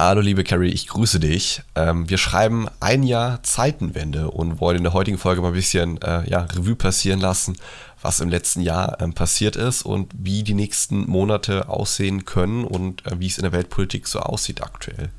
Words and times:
Hallo 0.00 0.20
liebe 0.20 0.44
Carrie, 0.44 0.68
ich 0.68 0.86
grüße 0.86 1.18
dich. 1.18 1.60
Ähm, 1.74 2.08
wir 2.08 2.18
schreiben 2.18 2.68
ein 2.78 3.02
Jahr 3.02 3.42
Zeitenwende 3.42 4.30
und 4.30 4.60
wollen 4.60 4.76
in 4.76 4.84
der 4.84 4.92
heutigen 4.92 5.18
Folge 5.18 5.42
mal 5.42 5.48
ein 5.48 5.54
bisschen 5.54 6.00
äh, 6.02 6.22
ja, 6.30 6.42
Revue 6.42 6.76
passieren 6.76 7.18
lassen, 7.18 7.56
was 8.00 8.20
im 8.20 8.28
letzten 8.28 8.60
Jahr 8.60 8.98
ähm, 9.00 9.12
passiert 9.12 9.56
ist 9.56 9.82
und 9.82 10.12
wie 10.16 10.44
die 10.44 10.54
nächsten 10.54 11.10
Monate 11.10 11.68
aussehen 11.68 12.24
können 12.26 12.64
und 12.64 13.04
äh, 13.06 13.18
wie 13.18 13.26
es 13.26 13.38
in 13.38 13.42
der 13.42 13.50
Weltpolitik 13.50 14.06
so 14.06 14.20
aussieht 14.20 14.62
aktuell. 14.62 15.10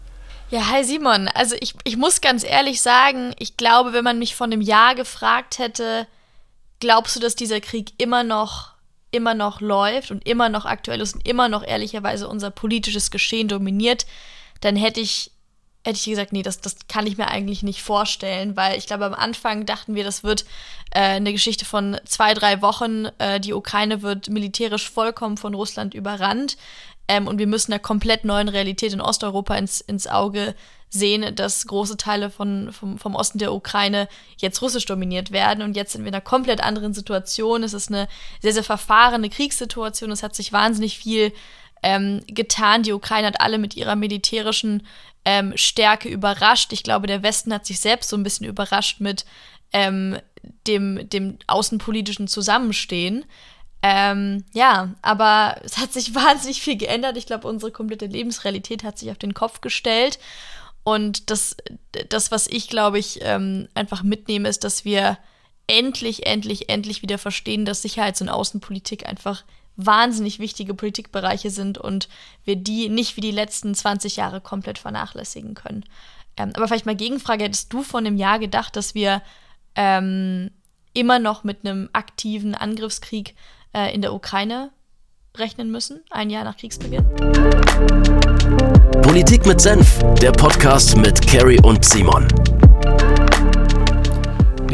Ja, 0.49 0.69
hi 0.69 0.85
Simon. 0.85 1.27
Also 1.27 1.57
ich, 1.59 1.75
ich 1.83 1.97
muss 1.97 2.21
ganz 2.21 2.45
ehrlich 2.45 2.81
sagen, 2.81 3.33
ich 3.37 3.57
glaube, 3.57 3.91
wenn 3.91 4.05
man 4.05 4.17
mich 4.17 4.33
vor 4.33 4.47
einem 4.47 4.61
Jahr 4.61 4.95
gefragt 4.95 5.59
hätte, 5.59 6.07
glaubst 6.79 7.17
du, 7.17 7.19
dass 7.19 7.35
dieser 7.35 7.59
Krieg 7.59 7.91
immer 7.97 8.23
noch 8.23 8.75
immer 9.11 9.33
noch 9.33 9.59
läuft 9.59 10.11
und 10.11 10.25
immer 10.25 10.47
noch 10.47 10.65
aktuell 10.65 11.01
ist 11.01 11.15
und 11.15 11.27
immer 11.27 11.49
noch 11.49 11.63
ehrlicherweise 11.67 12.29
unser 12.29 12.51
politisches 12.51 13.11
Geschehen 13.11 13.49
dominiert, 13.49 14.05
dann 14.61 14.75
hätte 14.75 14.99
ich, 14.99 15.31
hätte 15.85 15.97
ich 15.97 16.05
gesagt, 16.05 16.33
nee, 16.33 16.43
das, 16.43 16.61
das 16.61 16.75
kann 16.87 17.07
ich 17.07 17.17
mir 17.17 17.27
eigentlich 17.27 17.63
nicht 17.63 17.81
vorstellen, 17.81 18.55
weil 18.55 18.77
ich 18.77 18.87
glaube, 18.87 19.05
am 19.05 19.13
Anfang 19.13 19.65
dachten 19.65 19.95
wir, 19.95 20.03
das 20.03 20.23
wird 20.23 20.45
äh, 20.91 20.99
eine 20.99 21.31
Geschichte 21.31 21.65
von 21.65 21.97
zwei, 22.05 22.33
drei 22.33 22.61
Wochen. 22.61 23.05
Äh, 23.17 23.39
die 23.39 23.53
Ukraine 23.53 24.01
wird 24.01 24.29
militärisch 24.29 24.89
vollkommen 24.89 25.37
von 25.37 25.53
Russland 25.53 25.93
überrannt. 25.93 26.57
Ähm, 27.07 27.27
und 27.27 27.39
wir 27.39 27.47
müssen 27.47 27.71
der 27.71 27.79
komplett 27.79 28.23
neuen 28.23 28.49
Realität 28.49 28.93
in 28.93 29.01
Osteuropa 29.01 29.55
ins, 29.55 29.81
ins 29.81 30.07
Auge 30.07 30.55
sehen, 30.89 31.35
dass 31.35 31.67
große 31.67 31.97
Teile 31.97 32.29
von, 32.29 32.71
vom, 32.71 32.97
vom 32.97 33.15
Osten 33.15 33.37
der 33.37 33.53
Ukraine 33.53 34.07
jetzt 34.37 34.61
russisch 34.61 34.85
dominiert 34.85 35.31
werden. 35.31 35.63
Und 35.63 35.75
jetzt 35.75 35.91
sind 35.91 36.03
wir 36.03 36.09
in 36.09 36.15
einer 36.15 36.21
komplett 36.21 36.61
anderen 36.61 36.93
Situation. 36.93 37.63
Es 37.63 37.73
ist 37.73 37.89
eine 37.89 38.07
sehr, 38.41 38.53
sehr 38.53 38.63
verfahrene 38.63 39.29
Kriegssituation. 39.29 40.11
Es 40.11 40.23
hat 40.23 40.35
sich 40.35 40.51
wahnsinnig 40.51 40.97
viel 40.97 41.31
ähm, 41.83 42.21
getan. 42.27 42.83
Die 42.83 42.93
Ukraine 42.93 43.27
hat 43.27 43.41
alle 43.41 43.57
mit 43.57 43.75
ihrer 43.75 43.95
militärischen 43.95 44.85
ähm, 45.25 45.53
Stärke 45.55 46.09
überrascht. 46.09 46.73
Ich 46.73 46.83
glaube, 46.83 47.07
der 47.07 47.23
Westen 47.23 47.53
hat 47.53 47.65
sich 47.65 47.79
selbst 47.79 48.09
so 48.09 48.17
ein 48.17 48.23
bisschen 48.23 48.47
überrascht 48.47 48.99
mit 48.99 49.25
ähm, 49.73 50.17
dem, 50.67 51.07
dem 51.09 51.37
außenpolitischen 51.47 52.27
Zusammenstehen. 52.27 53.25
Ähm, 53.81 54.43
ja, 54.53 54.93
aber 55.01 55.57
es 55.63 55.77
hat 55.77 55.93
sich 55.93 56.15
wahnsinnig 56.15 56.61
viel 56.61 56.77
geändert. 56.77 57.17
Ich 57.17 57.25
glaube, 57.25 57.47
unsere 57.47 57.71
komplette 57.71 58.05
Lebensrealität 58.05 58.83
hat 58.83 58.97
sich 58.97 59.11
auf 59.11 59.17
den 59.17 59.33
Kopf 59.33 59.61
gestellt. 59.61 60.19
Und 60.83 61.29
das, 61.29 61.55
das 62.09 62.31
was 62.31 62.47
ich, 62.47 62.69
glaube 62.69 62.99
ich, 62.99 63.19
ähm, 63.21 63.67
einfach 63.75 64.01
mitnehme, 64.03 64.49
ist, 64.49 64.63
dass 64.63 64.85
wir 64.85 65.17
endlich, 65.67 66.25
endlich, 66.25 66.69
endlich 66.69 67.01
wieder 67.01 67.17
verstehen, 67.17 67.65
dass 67.65 67.83
Sicherheits- 67.83 68.21
und 68.21 68.29
Außenpolitik 68.29 69.07
einfach 69.07 69.43
wahnsinnig 69.75 70.39
wichtige 70.39 70.73
Politikbereiche 70.73 71.49
sind 71.49 71.77
und 71.77 72.09
wir 72.43 72.55
die 72.55 72.89
nicht 72.89 73.15
wie 73.17 73.21
die 73.21 73.31
letzten 73.31 73.73
20 73.73 74.17
Jahre 74.17 74.41
komplett 74.41 74.77
vernachlässigen 74.77 75.53
können. 75.53 75.85
Ähm, 76.37 76.51
aber 76.55 76.67
vielleicht 76.67 76.85
mal 76.85 76.95
Gegenfrage, 76.95 77.45
hättest 77.45 77.71
du 77.73 77.83
vor 77.83 77.99
einem 77.99 78.17
Jahr 78.17 78.39
gedacht, 78.39 78.75
dass 78.75 78.95
wir 78.95 79.21
ähm, 79.75 80.51
immer 80.93 81.19
noch 81.19 81.43
mit 81.43 81.65
einem 81.65 81.89
aktiven 81.93 82.55
Angriffskrieg 82.55 83.35
äh, 83.73 83.93
in 83.93 84.01
der 84.01 84.13
Ukraine 84.13 84.71
rechnen 85.37 85.71
müssen, 85.71 86.01
ein 86.09 86.29
Jahr 86.29 86.43
nach 86.43 86.57
Kriegsbeginn? 86.57 87.05
Politik 89.01 89.45
mit 89.45 89.61
Senf, 89.61 89.99
der 90.21 90.31
Podcast 90.31 90.97
mit 90.97 91.25
Carrie 91.25 91.59
und 91.61 91.85
Simon. 91.85 92.27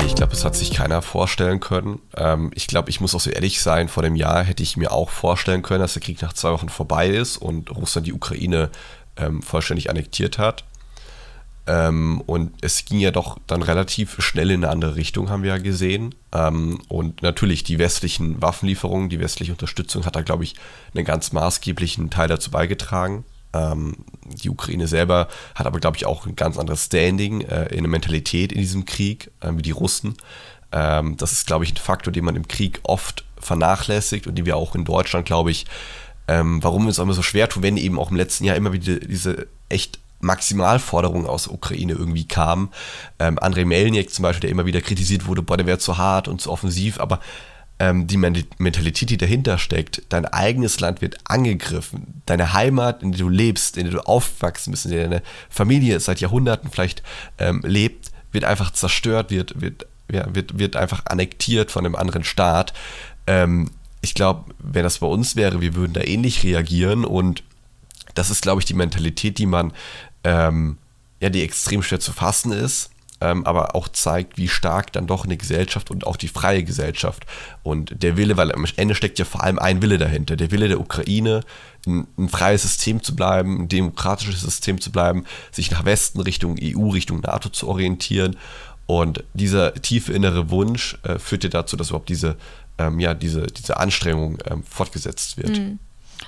Ich 0.06 0.14
glaube, 0.14 0.31
das 0.31 0.45
hat 0.45 0.56
sich 0.56 0.72
keiner 0.72 1.02
vorstellen 1.02 1.59
können. 1.59 2.00
Ähm, 2.16 2.52
ich 2.53 2.67
glaube, 2.67 2.89
ich 2.89 3.02
muss 3.02 3.16
auch 3.16 3.20
so 3.20 3.30
ehrlich 3.30 3.61
sein, 3.61 3.89
vor 3.89 4.03
dem 4.03 4.16
Jahr 4.16 4.44
hätte 4.44 4.64
ich 4.64 4.78
mir 4.78 4.92
auch 4.92 5.09
vorstellen 5.09 5.62
können, 5.62 5.81
dass 5.81 5.94
der 5.94 6.02
Krieg 6.02 6.22
nach 6.22 6.34
zwei 6.34 6.52
Wochen 6.52 6.70
vorbei 6.70 7.09
ist 7.09 7.38
und 7.38 7.75
Russland 7.75 8.08
die 8.08 8.14
Ukraine 8.14 8.70
ähm, 9.17 9.42
vollständig 9.42 9.89
annektiert 9.89 10.38
hat. 10.38 10.64
Ähm, 11.67 12.22
und 12.28 12.53
es 12.62 12.86
ging 12.86 13.00
ja 13.00 13.12
doch 13.12 13.39
dann 13.47 13.64
relativ 13.64 14.22
schnell 14.22 14.52
in 14.52 14.64
eine 14.64 14.72
andere 14.72 14.95
Richtung, 14.95 15.30
haben 15.30 15.44
wir 15.44 15.50
ja 15.50 15.58
gesehen. 15.58 16.14
Ähm, 16.31 16.80
und 16.88 17.23
natürlich 17.23 17.64
die 17.64 17.80
westlichen 17.80 18.41
Waffenlieferungen, 18.41 19.09
die 19.09 19.19
westliche 19.19 19.53
Unterstützung 19.53 20.06
hat 20.06 20.16
da, 20.16 20.22
glaube 20.22 20.44
ich, 20.44 20.56
einen 20.94 21.06
ganz 21.06 21.31
maßgeblichen 21.31 22.12
Teil 22.12 22.28
dazu 22.28 22.51
beigetragen. 22.51 23.25
Ähm, 23.56 23.96
die 24.26 24.50
Ukraine 24.50 24.88
selber 24.88 25.28
hat 25.54 25.68
aber, 25.68 25.80
glaube 25.80 25.98
ich, 25.98 26.06
auch 26.06 26.26
ein 26.26 26.36
ganz 26.36 26.58
anderes 26.58 26.86
Standing, 26.86 27.42
äh, 27.42 27.66
in 27.66 27.84
der 27.84 27.90
Mentalität 27.90 28.52
in 28.52 28.60
diesem 28.60 28.86
Krieg, 28.86 29.32
äh, 29.42 29.52
wie 29.56 29.62
die 29.62 29.72
Russen. 29.72 30.18
Ähm, 30.72 31.16
das 31.18 31.32
ist, 31.32 31.48
glaube 31.48 31.64
ich, 31.64 31.74
ein 31.74 31.78
Faktor, 31.78 32.12
den 32.12 32.26
man 32.26 32.36
im 32.36 32.48
Krieg 32.48 32.80
oft 32.84 33.24
vernachlässigt 33.38 34.28
und 34.28 34.36
den 34.36 34.46
wir 34.46 34.58
auch 34.58 34.76
in 34.76 34.86
Deutschland, 34.86 35.26
glaube 35.26 35.52
ich, 35.52 35.66
ähm, 36.28 36.64
warum 36.64 36.84
wir 36.84 36.90
es 36.90 36.98
immer 36.98 37.14
so 37.14 37.22
schwer 37.22 37.48
tun, 37.48 37.64
wenn 37.64 37.78
eben 37.78 38.00
auch 38.00 38.10
im 38.10 38.18
letzten 38.18 38.46
Jahr 38.46 38.56
immer 38.56 38.74
wieder 38.74 39.00
diese 39.00 39.48
echt 39.70 40.00
Maximalforderungen 40.22 41.28
aus 41.28 41.44
der 41.44 41.54
Ukraine 41.54 41.94
irgendwie 41.94 42.28
kamen. 42.28 42.70
Ähm, 43.20 43.38
Andrei 43.40 43.66
Melnik 43.66 44.12
zum 44.12 44.24
Beispiel, 44.24 44.42
der 44.42 44.50
immer 44.50 44.66
wieder 44.66 44.82
kritisiert 44.82 45.28
wurde, 45.28 45.44
boah, 45.44 45.58
der 45.58 45.68
wäre 45.68 45.78
zu 45.78 45.98
hart 45.98 46.28
und 46.28 46.42
zu 46.42 46.52
offensiv, 46.52 47.00
aber 47.00 47.20
ähm, 47.78 48.08
die 48.08 48.18
Mentalität, 48.18 49.09
die 49.09 49.18
dahinter 49.18 49.58
steckt, 49.58 50.03
dein 50.09 50.25
eigenes 50.25 50.80
Land 50.80 51.02
wird 51.02 51.18
angegriffen, 51.25 52.22
deine 52.25 52.53
Heimat, 52.53 53.03
in 53.03 53.12
der 53.12 53.19
du 53.19 53.30
lebst, 53.30 53.78
in 53.78 53.84
der 53.84 53.94
du 53.94 54.08
aufwachsen 54.08 54.72
bist, 54.72 54.86
in 54.86 54.91
der 54.91 55.03
deine 55.08 55.22
Familie 55.50 56.00
seit 56.00 56.22
Jahrhunderten 56.22 56.69
vielleicht 56.72 57.03
ähm, 57.38 57.62
lebt, 57.66 58.12
wird 58.31 58.46
einfach 58.46 58.72
zerstört, 58.72 59.31
wird, 59.31 59.59
wird, 59.59 59.88
ja, 60.09 60.34
wird, 60.34 60.58
wird 60.58 60.75
einfach 60.78 61.06
annektiert 61.06 61.69
von 61.72 61.86
einem 61.86 61.96
anderen 61.96 62.24
Staat. 62.24 62.74
Ähm, 63.28 63.72
ich 64.02 64.13
glaube, 64.13 64.53
wenn 64.59 64.84
das 64.84 65.00
bei 65.00 65.07
uns 65.07 65.36
wäre, 65.36 65.59
wir 65.59 65.75
würden 65.75 65.94
da 65.94 66.02
ähnlich 66.02 66.44
reagieren. 66.44 67.03
Und 67.03 67.44
das 68.13 68.30
ist, 68.30 68.42
glaube 68.42 68.62
ich, 68.62 68.66
die 68.66 68.74
Mentalität, 68.74 69.38
die 69.38 69.47
man, 69.47 69.74
ähm, 70.24 70.78
ja, 71.19 71.30
die 71.30 71.44
extrem 71.44 71.81
schwer 71.81 72.00
zu 72.00 72.13
fassen 72.13 72.52
ist 72.52 72.92
ähm, 73.25 73.44
aber 73.46 73.75
auch 73.75 73.88
zeigt, 73.88 74.38
wie 74.38 74.47
stark 74.47 74.91
dann 74.94 75.08
doch 75.08 75.25
eine 75.25 75.36
Gesellschaft 75.36 75.90
und 75.90 76.06
auch 76.06 76.16
die 76.16 76.28
freie 76.28 76.63
Gesellschaft 76.63 77.25
und 77.63 78.03
der 78.03 78.18
Wille, 78.18 78.38
weil 78.38 78.52
am 78.52 78.66
Ende 78.75 78.94
steckt 78.94 79.18
ja 79.18 79.25
vor 79.25 79.44
allem 79.44 79.58
ein 79.58 79.81
Wille 79.81 79.97
dahinter, 79.97 80.36
der 80.36 80.52
Wille 80.52 80.68
der 80.68 80.80
Ukraine, 80.80 81.41
ein, 81.88 82.06
ein 82.18 82.30
freies 82.30 82.62
System 82.62 83.02
zu 83.02 83.16
bleiben, 83.16 83.63
ein 83.63 83.68
demokratisches 83.68 84.41
System 84.41 84.80
zu 84.80 84.91
bleiben, 84.91 85.25
sich 85.52 85.72
nach 85.72 85.86
Westen, 85.86 86.19
Richtung 86.19 86.58
EU, 86.62 86.90
Richtung 86.90 87.22
NATO 87.22 87.50
zu 87.50 87.68
orientieren. 87.68 88.38
Und 88.86 89.24
dieser 89.34 89.74
tiefe 89.74 90.13
innere 90.13 90.52
Wunsch 90.52 91.00
äh, 91.02 91.18
führt 91.18 91.44
ja 91.44 91.50
dazu, 91.50 91.75
dass 91.75 91.90
überhaupt 91.90 92.09
diese, 92.09 92.36
ähm, 92.78 93.00
ja, 93.00 93.16
diese, 93.16 93.47
diese 93.47 93.78
Anstrengung 93.78 94.38
ähm, 94.46 94.63
fortgesetzt 94.63 95.38
wird. 95.38 95.57
Mhm. 95.57 95.80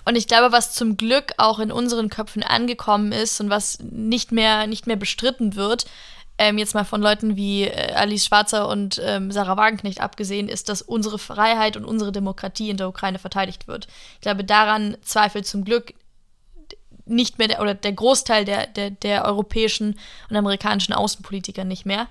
Und 0.06 0.16
ich 0.16 0.28
glaube, 0.28 0.52
was 0.52 0.74
zum 0.74 0.98
Glück 0.98 1.34
auch 1.38 1.60
in 1.60 1.72
unseren 1.72 2.10
Köpfen 2.10 2.42
angekommen 2.42 3.12
ist 3.12 3.40
und 3.40 3.52
was 3.52 3.78
nicht 3.80 4.32
mehr, 4.32 4.66
nicht 4.66 4.88
mehr 4.88 4.96
bestritten 4.96 5.56
wird, 5.56 5.86
ähm, 6.38 6.58
jetzt 6.58 6.76
mal 6.76 6.84
von 6.84 7.02
Leuten 7.02 7.36
wie 7.36 7.64
äh, 7.64 7.94
Alice 7.94 8.26
Schwarzer 8.26 8.68
und 8.68 9.02
ähm, 9.04 9.32
Sarah 9.32 9.58
Wagenknecht 9.58 10.02
abgesehen, 10.02 10.50
ist, 10.50 10.70
dass 10.70 10.82
unsere 10.82 11.18
Freiheit 11.20 11.78
und 11.78 11.86
unsere 11.86 12.12
Demokratie 12.12 12.70
in 12.70 12.78
der 12.78 12.90
Ukraine 12.90 13.20
verteidigt 13.20 13.68
wird. 13.68 13.88
Ich 14.16 14.22
glaube, 14.22 14.44
daran 14.44 14.98
zweifelt 15.02 15.48
zum 15.48 15.64
Glück 15.64 15.94
nicht 17.06 17.38
mehr 17.40 17.48
der, 17.48 17.62
oder 17.62 17.74
der 17.74 17.94
Großteil 17.94 18.46
der, 18.46 18.68
der, 18.68 18.92
der 18.92 19.26
europäischen 19.26 19.98
und 20.30 20.36
amerikanischen 20.36 20.94
Außenpolitiker 20.94 21.64
nicht 21.64 21.86
mehr. 21.86 22.08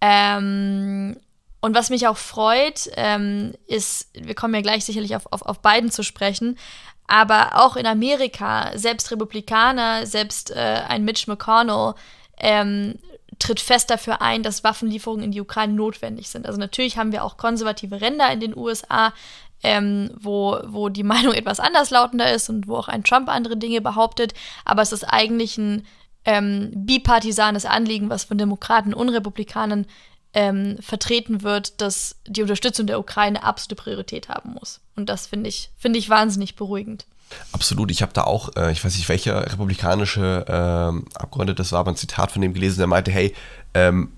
Ähm, 0.00 1.16
und 1.60 1.76
was 1.76 1.90
mich 1.90 2.08
auch 2.08 2.16
freut, 2.16 2.90
ähm, 2.96 3.52
ist, 3.68 4.08
wir 4.14 4.34
kommen 4.34 4.54
ja 4.54 4.62
gleich 4.62 4.84
sicherlich 4.84 5.14
auf, 5.14 5.32
auf, 5.32 5.42
auf 5.42 5.60
Biden 5.60 5.92
zu 5.92 6.02
sprechen, 6.02 6.58
aber 7.06 7.62
auch 7.62 7.76
in 7.76 7.86
Amerika, 7.86 8.76
selbst 8.76 9.10
Republikaner, 9.12 10.06
selbst 10.06 10.50
äh, 10.50 10.82
ein 10.88 11.04
Mitch 11.04 11.30
McConnell, 11.30 11.94
ähm, 12.38 12.98
tritt 13.42 13.60
fest 13.60 13.90
dafür 13.90 14.22
ein, 14.22 14.42
dass 14.42 14.64
Waffenlieferungen 14.64 15.24
in 15.24 15.32
die 15.32 15.40
Ukraine 15.40 15.72
notwendig 15.72 16.28
sind. 16.28 16.46
Also 16.46 16.58
natürlich 16.58 16.96
haben 16.96 17.12
wir 17.12 17.24
auch 17.24 17.36
konservative 17.36 18.00
Ränder 18.00 18.30
in 18.32 18.40
den 18.40 18.56
USA, 18.56 19.12
ähm, 19.62 20.10
wo, 20.18 20.58
wo 20.66 20.88
die 20.88 21.02
Meinung 21.02 21.34
etwas 21.34 21.60
anders 21.60 21.90
lautender 21.90 22.32
ist 22.32 22.48
und 22.48 22.68
wo 22.68 22.76
auch 22.76 22.88
ein 22.88 23.04
Trump 23.04 23.28
andere 23.28 23.56
Dinge 23.56 23.80
behauptet. 23.80 24.34
Aber 24.64 24.82
es 24.82 24.92
ist 24.92 25.04
eigentlich 25.04 25.58
ein 25.58 25.86
ähm, 26.24 26.70
bipartisanes 26.74 27.64
Anliegen, 27.64 28.10
was 28.10 28.24
von 28.24 28.38
Demokraten 28.38 28.94
und 28.94 29.08
Republikanern 29.08 29.86
ähm, 30.34 30.78
vertreten 30.80 31.42
wird, 31.42 31.80
dass 31.80 32.16
die 32.26 32.42
Unterstützung 32.42 32.86
der 32.86 33.00
Ukraine 33.00 33.42
absolute 33.42 33.74
Priorität 33.74 34.28
haben 34.28 34.54
muss. 34.54 34.80
Und 34.96 35.08
das 35.08 35.26
finde 35.26 35.48
ich, 35.48 35.70
find 35.76 35.96
ich 35.96 36.08
wahnsinnig 36.08 36.56
beruhigend. 36.56 37.06
Absolut. 37.52 37.90
Ich 37.90 38.02
habe 38.02 38.12
da 38.12 38.24
auch, 38.24 38.50
äh, 38.56 38.72
ich 38.72 38.84
weiß 38.84 38.96
nicht, 38.96 39.08
welcher 39.08 39.52
republikanische 39.52 40.44
äh, 40.48 41.18
Abgeordnete 41.18 41.56
das 41.56 41.72
war, 41.72 41.80
aber 41.80 41.92
ein 41.92 41.96
Zitat 41.96 42.32
von 42.32 42.42
dem 42.42 42.54
gelesen, 42.54 42.78
der 42.78 42.86
meinte, 42.86 43.10
hey, 43.10 43.34
ähm, 43.74 44.10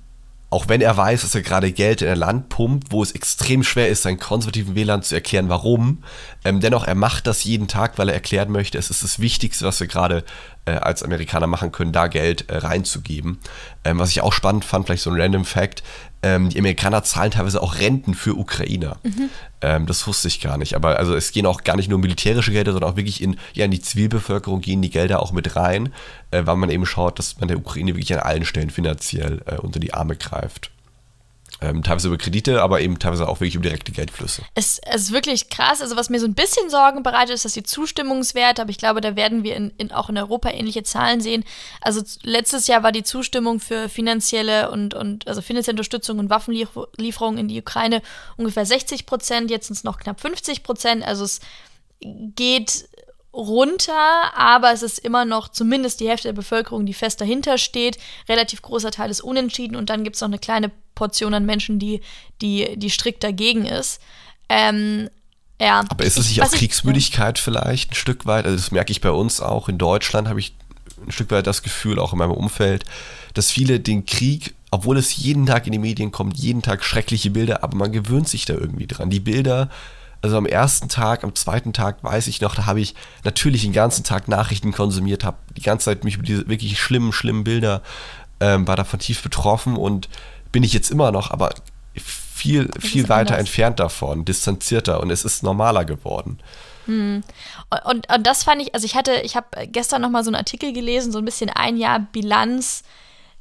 auch 0.55 0.69
wenn 0.69 0.81
er 0.81 0.97
weiß, 0.97 1.23
dass 1.23 1.35
er 1.35 1.43
gerade 1.43 1.73
Geld 1.73 2.01
in 2.01 2.09
ein 2.09 2.17
Land 2.17 2.49
pumpt, 2.49 2.93
wo 2.93 3.03
es 3.03 3.11
extrem 3.11 3.65
schwer 3.65 3.89
ist, 3.89 4.03
seinen 4.03 4.21
konservativen 4.21 4.77
Wählern 4.77 5.03
zu 5.03 5.17
erklären, 5.17 5.49
warum, 5.49 6.05
ähm, 6.45 6.61
dennoch, 6.61 6.87
er 6.87 6.95
macht 6.95 7.27
das 7.27 7.43
jeden 7.43 7.67
Tag, 7.67 7.99
weil 7.99 8.09
er 8.09 8.15
erklären 8.15 8.53
möchte, 8.53 8.79
es 8.79 8.89
ist 8.89 9.03
das 9.03 9.19
Wichtigste, 9.19 9.67
was 9.67 9.81
wir 9.81 9.89
gerade 9.89 10.23
äh, 10.67 10.73
als 10.73 11.03
Amerikaner 11.03 11.47
machen 11.47 11.73
können, 11.73 11.93
da 11.93 12.07
Geld 12.07 12.49
äh, 12.49 12.57
reinzugeben. 12.59 13.39
Ähm, 13.85 13.99
was 13.99 14.11
ich 14.11 14.21
auch 14.21 14.33
spannend 14.33 14.65
fand, 14.65 14.87
vielleicht 14.87 15.03
so 15.03 15.11
ein 15.11 15.21
random 15.21 15.45
Fact, 15.45 15.83
ähm, 16.23 16.49
die 16.49 16.59
Amerikaner 16.59 17.03
zahlen 17.03 17.31
teilweise 17.31 17.63
auch 17.63 17.79
Renten 17.79 18.15
für 18.15 18.35
Ukrainer. 18.35 18.97
Mhm. 19.03 19.29
Ähm, 19.61 19.87
das 19.87 20.07
wusste 20.07 20.29
ich 20.29 20.41
gar 20.41 20.57
nicht. 20.57 20.75
Aber 20.75 20.99
also 20.99 21.15
es 21.15 21.33
gehen 21.33 21.45
auch 21.45 21.65
gar 21.65 21.77
nicht 21.77 21.91
nur 21.91 21.99
militärische 21.99 22.51
Gelder, 22.51 22.73
sondern 22.73 22.91
auch 22.91 22.97
wirklich 22.97 23.23
in, 23.23 23.37
ja, 23.53 23.67
in 23.67 23.71
die 23.71 23.81
Zivilbevölkerung 23.81 24.61
gehen 24.61 24.81
die 24.81 24.91
Gelder 24.91 25.21
auch 25.21 25.33
mit 25.33 25.55
rein, 25.55 25.93
äh, 26.31 26.47
weil 26.47 26.57
man 26.57 26.71
eben 26.71 26.87
schaut, 26.87 27.19
dass 27.19 27.39
man 27.41 27.49
der 27.49 27.59
Ukraine 27.59 27.93
wirklich 27.95 28.15
an 28.15 28.21
allen 28.21 28.45
Stellen 28.47 28.71
finanziell 28.71 29.43
äh, 29.47 29.57
unter 29.57 29.81
die 29.81 29.93
Arme 29.93 30.17
greift. 30.17 30.71
Ähm, 31.65 31.83
teilweise 31.83 32.09
über 32.09 32.19
Kredite, 32.19 32.61
aber 32.61 32.83
eben 32.83 32.99
teilweise 32.99 33.27
auch 33.27 33.41
wirklich 33.41 33.55
über 33.55 33.63
direkte 33.63 33.91
Geldflüsse. 33.91 34.43
Es, 34.55 34.79
es, 34.85 35.03
ist 35.03 35.13
wirklich 35.13 35.49
krass. 35.49 35.81
Also, 35.81 35.97
was 35.97 36.11
mir 36.11 36.21
so 36.21 36.27
ein 36.27 36.35
bisschen 36.35 36.69
Sorgen 36.69 37.03
bereitet, 37.03 37.35
ist, 37.35 37.47
dass 37.47 37.55
die 37.55 37.63
Zustimmungswerte, 37.63 38.61
aber 38.61 38.71
ich 38.71 38.77
glaube, 38.77 39.01
da 39.01 39.17
werden 39.17 39.45
wir 39.45 39.57
in, 39.57 39.73
in, 39.79 39.91
auch 39.91 40.11
in 40.11 40.19
Europa 40.19 40.51
ähnliche 40.51 40.83
Zahlen 40.83 41.23
sehen. 41.23 41.43
Also, 41.81 42.03
letztes 42.23 42.67
Jahr 42.67 42.83
war 42.83 42.93
die 42.93 43.03
Zustimmung 43.03 43.61
für 43.61 43.89
finanzielle 43.89 44.71
und, 44.71 44.93
und 44.93 45.27
also 45.27 45.41
finanzielle 45.41 45.75
Unterstützung 45.75 46.19
und 46.19 46.29
Waffenlieferungen 46.29 47.39
in 47.39 47.49
die 47.49 47.61
Ukraine 47.61 48.03
ungefähr 48.37 48.67
60 48.67 49.07
Prozent, 49.07 49.51
jetzt 49.51 49.69
sind 49.69 49.77
es 49.77 49.85
noch 49.85 49.99
knapp 49.99 50.21
50 50.21 50.63
Prozent. 50.63 51.03
Also, 51.03 51.25
es 51.25 51.41
geht 52.01 52.89
runter, 53.35 54.33
aber 54.37 54.73
es 54.73 54.83
ist 54.83 54.99
immer 54.99 55.25
noch 55.25 55.49
zumindest 55.49 56.01
die 56.01 56.09
Hälfte 56.09 56.29
der 56.29 56.35
Bevölkerung, 56.35 56.87
die 56.87 56.95
fest 56.95 57.21
dahinter 57.21 57.59
steht. 57.59 57.99
Relativ 58.29 58.63
großer 58.63 58.91
Teil 58.91 59.11
ist 59.11 59.21
unentschieden 59.21 59.77
und 59.77 59.91
dann 59.91 60.05
gibt 60.05 60.17
es 60.17 60.23
noch 60.23 60.29
eine 60.29 60.39
kleine 60.39 60.71
Portion 60.95 61.35
an 61.35 61.45
Menschen, 61.45 61.79
die, 61.79 62.01
die, 62.41 62.77
die 62.77 62.91
strikt 62.91 63.25
dagegen 63.25 63.67
ist. 63.67 64.01
Ähm, 64.49 65.09
ja. 65.61 65.85
Aber 65.89 66.05
ist 66.05 66.19
es 66.19 66.29
nicht 66.29 66.43
auch 66.43 66.51
Kriegsmüdigkeit 66.51 67.39
ich, 67.39 67.45
vielleicht 67.45 67.93
ein 67.93 67.95
Stück 67.95 68.27
weit? 68.27 68.45
Also 68.45 68.57
das 68.57 68.71
merke 68.71 68.93
ich 68.93 69.01
bei 69.01 69.11
uns 69.11 69.41
auch. 69.41 69.69
In 69.69 69.79
Deutschland 69.79 70.29
habe 70.29 70.41
ich 70.41 70.55
ein 71.05 71.13
Stück 71.13 71.31
weit 71.31 71.47
das 71.47 71.63
Gefühl, 71.63 71.99
auch 71.99 72.13
in 72.13 72.19
meinem 72.19 72.33
Umfeld, 72.33 72.85
dass 73.35 73.51
viele 73.51 73.81
den 73.81 74.07
Krieg, 74.07 74.55
obwohl 74.71 74.97
es 74.97 75.17
jeden 75.17 75.47
Tag 75.47 75.67
in 75.67 75.73
die 75.73 75.79
Medien 75.79 76.13
kommt, 76.13 76.39
jeden 76.39 76.63
Tag 76.63 76.85
schreckliche 76.85 77.31
Bilder, 77.31 77.63
aber 77.63 77.77
man 77.77 77.93
gewöhnt 77.93 78.29
sich 78.29 78.45
da 78.45 78.55
irgendwie 78.55 78.87
dran. 78.87 79.11
Die 79.11 79.21
Bilder 79.21 79.71
also 80.25 80.38
am 80.38 80.47
ersten 80.47 80.88
Tag, 80.88 81.23
am 81.23 81.35
zweiten 81.35 81.75
Tag 81.75 82.03
weiß 82.03 82.29
ich 82.29 82.41
noch, 82.41 82.55
da 82.55 82.65
habe 82.65 82.81
ich 82.81 82.94
natürlich 83.25 83.61
den 83.61 83.75
ganzen 83.75 84.05
Tag 84.05 84.26
Nachrichten 84.26 84.73
konsumiert, 84.73 85.23
habe 85.23 85.37
die 85.55 85.61
ganze 85.61 85.85
Zeit 85.85 86.03
mich 86.03 86.15
über 86.15 86.23
diese 86.23 86.49
wirklich 86.49 86.81
schlimmen, 86.81 87.12
schlimmen 87.12 87.44
Bilder, 87.44 87.82
ähm, 88.41 88.67
war 88.67 88.75
davon 88.75 89.00
tief 89.00 89.23
betroffen 89.23 89.76
und 89.76 90.09
bin 90.50 90.62
ich 90.62 90.73
jetzt 90.73 90.91
immer 90.91 91.12
noch, 91.12 91.31
aber 91.31 91.50
viel, 91.94 92.71
viel 92.81 93.11
weiter 93.11 93.35
anders. 93.35 93.41
entfernt 93.41 93.81
davon, 93.81 94.25
distanzierter 94.25 95.00
und 95.00 95.11
es 95.11 95.26
ist 95.26 95.43
normaler 95.43 95.85
geworden. 95.85 96.38
Hm. 96.87 97.23
Und, 97.69 97.85
und, 97.85 98.15
und, 98.15 98.27
das 98.27 98.44
fand 98.44 98.62
ich, 98.62 98.75
also 98.75 98.87
ich 98.87 98.94
hatte, 98.94 99.12
ich 99.25 99.37
habe 99.37 99.67
gestern 99.67 100.00
noch 100.00 100.11
mal 100.11 100.25
so 100.25 100.31
einen 100.31 100.37
Artikel 100.37 100.73
gelesen, 100.73 101.12
so 101.12 101.19
ein 101.19 101.27
bisschen 101.27 101.50
ein 101.50 101.77
Jahr 101.77 102.00
Bilanz 102.00 102.82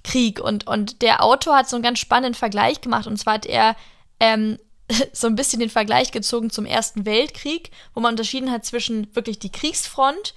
Krieg 0.04 0.42
und, 0.42 0.68
und 0.68 1.02
der 1.02 1.24
Autor 1.24 1.56
hat 1.56 1.70
so 1.70 1.78
einen 1.78 1.84
ganz 1.84 2.00
spannenden 2.00 2.34
Vergleich 2.34 2.82
gemacht 2.82 3.08
und 3.08 3.16
zwar 3.16 3.36
hat 3.36 3.46
er 3.46 3.78
ähm, 4.20 4.58
so 5.14 5.28
ein 5.28 5.36
bisschen 5.36 5.60
den 5.60 5.70
Vergleich 5.70 6.12
gezogen 6.12 6.50
zum 6.50 6.66
Ersten 6.66 7.06
Weltkrieg, 7.06 7.72
wo 7.94 8.02
man 8.02 8.14
unterschieden 8.14 8.52
hat 8.52 8.66
zwischen 8.66 9.14
wirklich 9.16 9.40
die 9.40 9.52
Kriegsfront, 9.52 10.34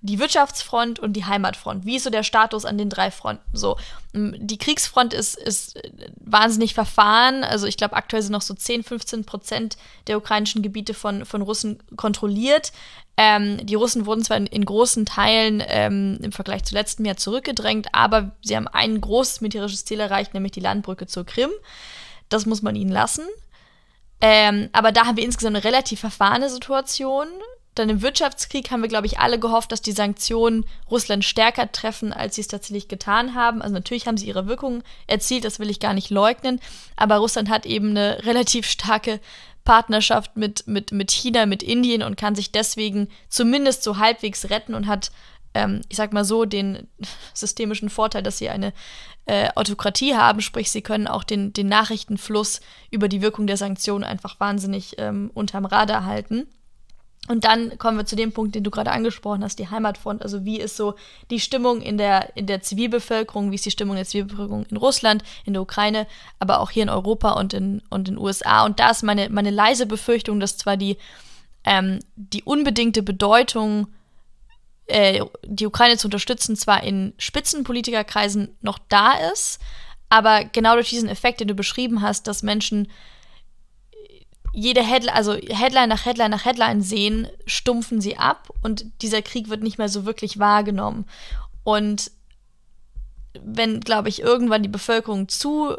die 0.00 0.20
Wirtschaftsfront 0.20 1.00
und 1.00 1.14
die 1.14 1.24
Heimatfront. 1.24 1.84
Wie 1.84 1.96
ist 1.96 2.04
so 2.04 2.10
der 2.10 2.22
Status 2.22 2.64
an 2.64 2.78
den 2.78 2.88
drei 2.88 3.10
Fronten? 3.10 3.42
So, 3.52 3.76
die 4.14 4.58
Kriegsfront 4.58 5.12
ist, 5.12 5.36
ist 5.36 5.80
wahnsinnig 6.20 6.74
verfahren. 6.74 7.42
Also 7.42 7.66
ich 7.66 7.76
glaube, 7.76 7.96
aktuell 7.96 8.22
sind 8.22 8.32
noch 8.32 8.42
so 8.42 8.54
10, 8.54 8.84
15 8.84 9.24
Prozent 9.24 9.76
der 10.06 10.16
ukrainischen 10.16 10.62
Gebiete 10.62 10.94
von, 10.94 11.24
von 11.24 11.42
Russen 11.42 11.82
kontrolliert. 11.96 12.72
Ähm, 13.16 13.66
die 13.66 13.74
Russen 13.74 14.06
wurden 14.06 14.22
zwar 14.22 14.36
in, 14.36 14.46
in 14.46 14.64
großen 14.64 15.04
Teilen 15.04 15.60
ähm, 15.66 16.20
im 16.22 16.30
Vergleich 16.30 16.62
zu 16.62 16.74
letztem 16.76 17.04
Jahr 17.04 17.16
zurückgedrängt, 17.16 17.88
aber 17.92 18.30
sie 18.42 18.56
haben 18.56 18.68
ein 18.68 19.00
großes 19.00 19.40
militärisches 19.40 19.84
Ziel 19.84 19.98
erreicht, 19.98 20.32
nämlich 20.32 20.52
die 20.52 20.60
Landbrücke 20.60 21.08
zur 21.08 21.26
Krim. 21.26 21.50
Das 22.28 22.46
muss 22.46 22.62
man 22.62 22.76
ihnen 22.76 22.92
lassen. 22.92 23.24
Ähm, 24.20 24.68
aber 24.72 24.92
da 24.92 25.06
haben 25.06 25.16
wir 25.16 25.24
insgesamt 25.24 25.56
eine 25.56 25.64
relativ 25.64 26.00
verfahrene 26.00 26.50
Situation. 26.50 27.28
Dann 27.74 27.90
im 27.90 28.02
Wirtschaftskrieg 28.02 28.70
haben 28.70 28.82
wir, 28.82 28.88
glaube 28.88 29.06
ich, 29.06 29.20
alle 29.20 29.38
gehofft, 29.38 29.70
dass 29.70 29.80
die 29.80 29.92
Sanktionen 29.92 30.64
Russland 30.90 31.24
stärker 31.24 31.70
treffen, 31.70 32.12
als 32.12 32.34
sie 32.34 32.40
es 32.40 32.48
tatsächlich 32.48 32.88
getan 32.88 33.36
haben. 33.36 33.62
Also 33.62 33.72
natürlich 33.72 34.08
haben 34.08 34.16
sie 34.16 34.26
ihre 34.26 34.48
Wirkung 34.48 34.82
erzielt, 35.06 35.44
das 35.44 35.60
will 35.60 35.70
ich 35.70 35.78
gar 35.78 35.94
nicht 35.94 36.10
leugnen. 36.10 36.60
Aber 36.96 37.18
Russland 37.18 37.48
hat 37.48 37.66
eben 37.66 37.90
eine 37.90 38.24
relativ 38.24 38.66
starke 38.66 39.20
Partnerschaft 39.64 40.36
mit, 40.36 40.66
mit, 40.66 40.90
mit 40.90 41.12
China, 41.12 41.46
mit 41.46 41.62
Indien 41.62 42.02
und 42.02 42.16
kann 42.16 42.34
sich 42.34 42.50
deswegen 42.50 43.08
zumindest 43.28 43.84
so 43.84 43.98
halbwegs 43.98 44.50
retten 44.50 44.74
und 44.74 44.86
hat 44.86 45.12
ähm, 45.54 45.80
ich 45.88 45.96
sag 45.96 46.12
mal 46.12 46.24
so, 46.24 46.44
den 46.44 46.88
systemischen 47.34 47.90
Vorteil, 47.90 48.22
dass 48.22 48.38
sie 48.38 48.48
eine 48.48 48.72
äh, 49.26 49.48
Autokratie 49.54 50.14
haben, 50.14 50.40
sprich, 50.40 50.70
sie 50.70 50.82
können 50.82 51.06
auch 51.06 51.24
den, 51.24 51.52
den 51.52 51.68
Nachrichtenfluss 51.68 52.60
über 52.90 53.08
die 53.08 53.22
Wirkung 53.22 53.46
der 53.46 53.56
Sanktionen 53.56 54.04
einfach 54.04 54.40
wahnsinnig 54.40 54.96
ähm, 54.98 55.30
unterm 55.34 55.66
Radar 55.66 56.04
halten. 56.04 56.46
Und 57.28 57.44
dann 57.44 57.76
kommen 57.76 57.98
wir 57.98 58.06
zu 58.06 58.16
dem 58.16 58.32
Punkt, 58.32 58.54
den 58.54 58.64
du 58.64 58.70
gerade 58.70 58.90
angesprochen 58.90 59.44
hast, 59.44 59.58
die 59.58 59.68
Heimatfront. 59.68 60.22
Also 60.22 60.46
wie 60.46 60.58
ist 60.58 60.76
so 60.76 60.94
die 61.30 61.40
Stimmung 61.40 61.82
in 61.82 61.98
der, 61.98 62.34
in 62.36 62.46
der 62.46 62.62
Zivilbevölkerung, 62.62 63.50
wie 63.50 63.56
ist 63.56 63.66
die 63.66 63.70
Stimmung 63.70 63.96
der 63.96 64.06
Zivilbevölkerung 64.06 64.64
in 64.64 64.78
Russland, 64.78 65.22
in 65.44 65.52
der 65.52 65.60
Ukraine, 65.60 66.06
aber 66.38 66.60
auch 66.60 66.70
hier 66.70 66.84
in 66.84 66.88
Europa 66.88 67.32
und 67.32 67.52
in, 67.52 67.82
und 67.90 68.08
in 68.08 68.14
den 68.14 68.18
USA. 68.18 68.64
Und 68.64 68.80
da 68.80 68.90
ist 68.90 69.02
meine, 69.02 69.28
meine 69.28 69.50
leise 69.50 69.84
Befürchtung, 69.84 70.40
dass 70.40 70.56
zwar 70.56 70.78
die, 70.78 70.96
ähm, 71.64 71.98
die 72.16 72.44
unbedingte 72.44 73.02
Bedeutung 73.02 73.88
äh, 74.88 75.24
die 75.44 75.66
Ukraine 75.66 75.96
zu 75.96 76.06
unterstützen, 76.06 76.56
zwar 76.56 76.82
in 76.82 77.14
Spitzenpolitikerkreisen 77.18 78.56
noch 78.60 78.78
da 78.88 79.12
ist, 79.32 79.60
aber 80.08 80.44
genau 80.44 80.74
durch 80.74 80.88
diesen 80.88 81.08
Effekt, 81.08 81.40
den 81.40 81.48
du 81.48 81.54
beschrieben 81.54 82.02
hast, 82.02 82.26
dass 82.26 82.42
Menschen 82.42 82.88
jede 84.52 84.82
Headline, 84.82 85.14
also 85.14 85.34
Headline 85.34 85.88
nach 85.88 86.04
Headline 86.04 86.30
nach 86.30 86.44
Headline 86.44 86.80
sehen, 86.80 87.28
stumpfen 87.46 88.00
sie 88.00 88.16
ab 88.16 88.48
und 88.62 88.86
dieser 89.02 89.22
Krieg 89.22 89.50
wird 89.50 89.62
nicht 89.62 89.78
mehr 89.78 89.88
so 89.88 90.06
wirklich 90.06 90.38
wahrgenommen. 90.38 91.06
Und 91.64 92.10
wenn, 93.44 93.80
glaube 93.80 94.08
ich, 94.08 94.20
irgendwann 94.22 94.62
die 94.62 94.68
Bevölkerung 94.68 95.28
zu, 95.28 95.76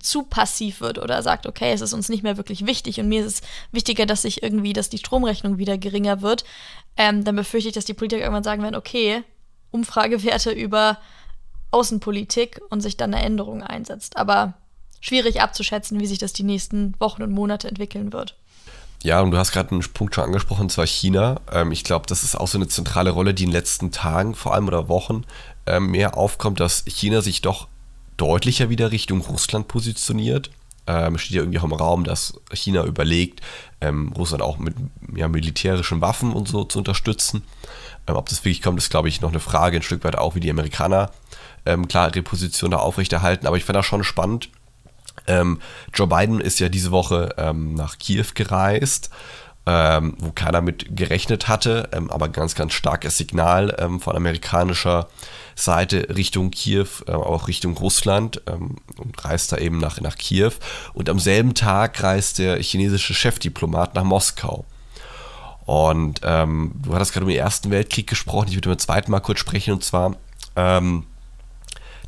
zu 0.00 0.24
passiv 0.24 0.80
wird 0.80 0.98
oder 0.98 1.22
sagt, 1.22 1.46
okay, 1.46 1.72
es 1.72 1.80
ist 1.80 1.92
uns 1.92 2.08
nicht 2.08 2.22
mehr 2.22 2.36
wirklich 2.36 2.66
wichtig 2.66 3.00
und 3.00 3.08
mir 3.08 3.24
ist 3.24 3.40
es 3.40 3.48
wichtiger, 3.72 4.06
dass 4.06 4.22
sich 4.22 4.42
irgendwie, 4.42 4.72
dass 4.72 4.88
die 4.88 4.98
Stromrechnung 4.98 5.58
wieder 5.58 5.78
geringer 5.78 6.22
wird, 6.22 6.44
ähm, 6.96 7.24
dann 7.24 7.36
befürchte 7.36 7.68
ich, 7.68 7.74
dass 7.74 7.84
die 7.84 7.94
Politiker 7.94 8.22
irgendwann 8.22 8.44
sagen 8.44 8.62
werden, 8.62 8.76
okay, 8.76 9.22
Umfragewerte 9.70 10.52
über 10.52 10.98
Außenpolitik 11.70 12.60
und 12.70 12.80
sich 12.80 12.96
dann 12.96 13.12
eine 13.12 13.24
Änderung 13.24 13.62
einsetzt. 13.62 14.16
Aber 14.16 14.54
schwierig 15.00 15.40
abzuschätzen, 15.40 16.00
wie 16.00 16.06
sich 16.06 16.18
das 16.18 16.32
die 16.32 16.44
nächsten 16.44 16.94
Wochen 17.00 17.22
und 17.22 17.32
Monate 17.32 17.68
entwickeln 17.68 18.12
wird. 18.12 18.36
Ja, 19.04 19.20
und 19.20 19.32
du 19.32 19.36
hast 19.36 19.52
gerade 19.52 19.70
einen 19.70 19.82
Punkt 19.82 20.14
schon 20.14 20.24
angesprochen, 20.24 20.62
und 20.62 20.72
zwar 20.72 20.86
China. 20.86 21.38
Ähm, 21.52 21.72
ich 21.72 21.84
glaube, 21.84 22.06
das 22.06 22.24
ist 22.24 22.40
auch 22.40 22.48
so 22.48 22.56
eine 22.56 22.68
zentrale 22.68 23.10
Rolle, 23.10 23.34
die 23.34 23.44
in 23.44 23.50
den 23.50 23.54
letzten 23.54 23.92
Tagen, 23.92 24.34
vor 24.34 24.54
allem 24.54 24.66
oder 24.66 24.88
Wochen, 24.88 25.24
äh, 25.66 25.78
mehr 25.78 26.16
aufkommt, 26.16 26.58
dass 26.58 26.84
China 26.86 27.20
sich 27.20 27.42
doch 27.42 27.68
deutlicher 28.16 28.70
wieder 28.70 28.92
Richtung 28.92 29.20
Russland 29.20 29.68
positioniert. 29.68 30.50
Ähm, 30.86 31.18
steht 31.18 31.36
ja 31.36 31.42
irgendwie 31.42 31.58
auch 31.58 31.64
im 31.64 31.74
Raum, 31.74 32.04
dass 32.04 32.40
China 32.54 32.84
überlegt, 32.84 33.42
ähm, 33.82 34.10
Russland 34.16 34.42
auch 34.42 34.56
mit 34.56 34.74
ja, 35.14 35.28
militärischen 35.28 36.00
Waffen 36.00 36.32
und 36.32 36.48
so 36.48 36.64
zu 36.64 36.78
unterstützen. 36.78 37.42
Ähm, 38.06 38.16
ob 38.16 38.30
das 38.30 38.42
wirklich 38.42 38.62
kommt, 38.62 38.78
ist, 38.78 38.88
glaube 38.88 39.08
ich, 39.08 39.20
noch 39.20 39.30
eine 39.30 39.40
Frage, 39.40 39.76
ein 39.76 39.82
Stück 39.82 40.02
weit 40.04 40.16
auch, 40.16 40.34
wie 40.34 40.40
die 40.40 40.50
Amerikaner 40.50 41.10
ähm, 41.66 41.88
klar 41.88 42.08
ihre 42.08 42.22
Position 42.22 42.70
da 42.70 42.78
aufrechterhalten. 42.78 43.46
Aber 43.46 43.58
ich 43.58 43.64
fand 43.64 43.76
das 43.76 43.84
schon 43.84 44.02
spannend. 44.02 44.48
Ähm, 45.26 45.60
Joe 45.92 46.06
Biden 46.06 46.40
ist 46.40 46.60
ja 46.60 46.68
diese 46.68 46.90
Woche 46.90 47.34
ähm, 47.38 47.74
nach 47.74 47.98
Kiew 47.98 48.26
gereist 48.34 49.10
ähm, 49.66 50.14
wo 50.18 50.30
keiner 50.32 50.60
mit 50.60 50.94
gerechnet 50.94 51.48
hatte, 51.48 51.88
ähm, 51.92 52.10
aber 52.10 52.28
ganz, 52.28 52.54
ganz 52.54 52.74
starkes 52.74 53.16
Signal 53.16 53.74
ähm, 53.78 53.98
von 53.98 54.14
amerikanischer 54.14 55.08
Seite 55.54 56.08
Richtung 56.14 56.50
Kiew, 56.50 56.86
äh, 57.06 57.12
auch 57.12 57.48
Richtung 57.48 57.76
Russland 57.76 58.42
ähm, 58.46 58.76
und 58.98 59.24
reist 59.24 59.52
da 59.52 59.56
eben 59.56 59.78
nach, 59.78 60.00
nach 60.00 60.16
Kiew. 60.16 60.52
Und 60.92 61.08
am 61.08 61.18
selben 61.18 61.54
Tag 61.54 62.02
reist 62.02 62.38
der 62.38 62.62
chinesische 62.62 63.14
Chefdiplomat 63.14 63.94
nach 63.94 64.04
Moskau. 64.04 64.64
Und 65.64 66.20
du 66.20 66.94
hattest 66.94 67.14
gerade 67.14 67.24
über 67.24 67.32
den 67.32 67.40
Ersten 67.40 67.70
Weltkrieg 67.70 68.06
gesprochen, 68.06 68.48
ich 68.48 68.54
würde 68.54 68.68
über 68.68 68.76
den 68.76 68.80
zweiten 68.80 69.10
mal 69.10 69.20
kurz 69.20 69.38
sprechen, 69.38 69.72
und 69.72 69.82
zwar, 69.82 70.14
da 70.54 70.82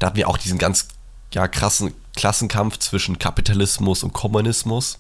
hatten 0.02 0.16
wir 0.16 0.28
auch 0.28 0.36
diesen 0.36 0.58
ganz 0.58 0.88
ja, 1.32 1.48
krassen 1.48 1.94
Klassenkampf 2.16 2.78
zwischen 2.78 3.18
Kapitalismus 3.18 4.02
und 4.02 4.12
Kommunismus. 4.12 4.99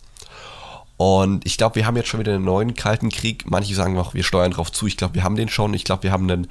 Und 0.96 1.44
ich 1.44 1.58
glaube, 1.58 1.74
wir 1.74 1.86
haben 1.86 1.96
jetzt 1.96 2.08
schon 2.08 2.20
wieder 2.20 2.34
einen 2.34 2.44
neuen 2.44 2.74
Kalten 2.74 3.10
Krieg. 3.10 3.50
Manche 3.50 3.74
sagen 3.74 3.94
noch, 3.94 4.14
wir 4.14 4.22
steuern 4.22 4.52
darauf 4.52 4.72
zu. 4.72 4.86
Ich 4.86 4.96
glaube, 4.96 5.14
wir 5.14 5.24
haben 5.24 5.36
den 5.36 5.48
schon. 5.48 5.74
Ich 5.74 5.84
glaube, 5.84 6.04
wir 6.04 6.12
haben 6.12 6.30
einen 6.30 6.46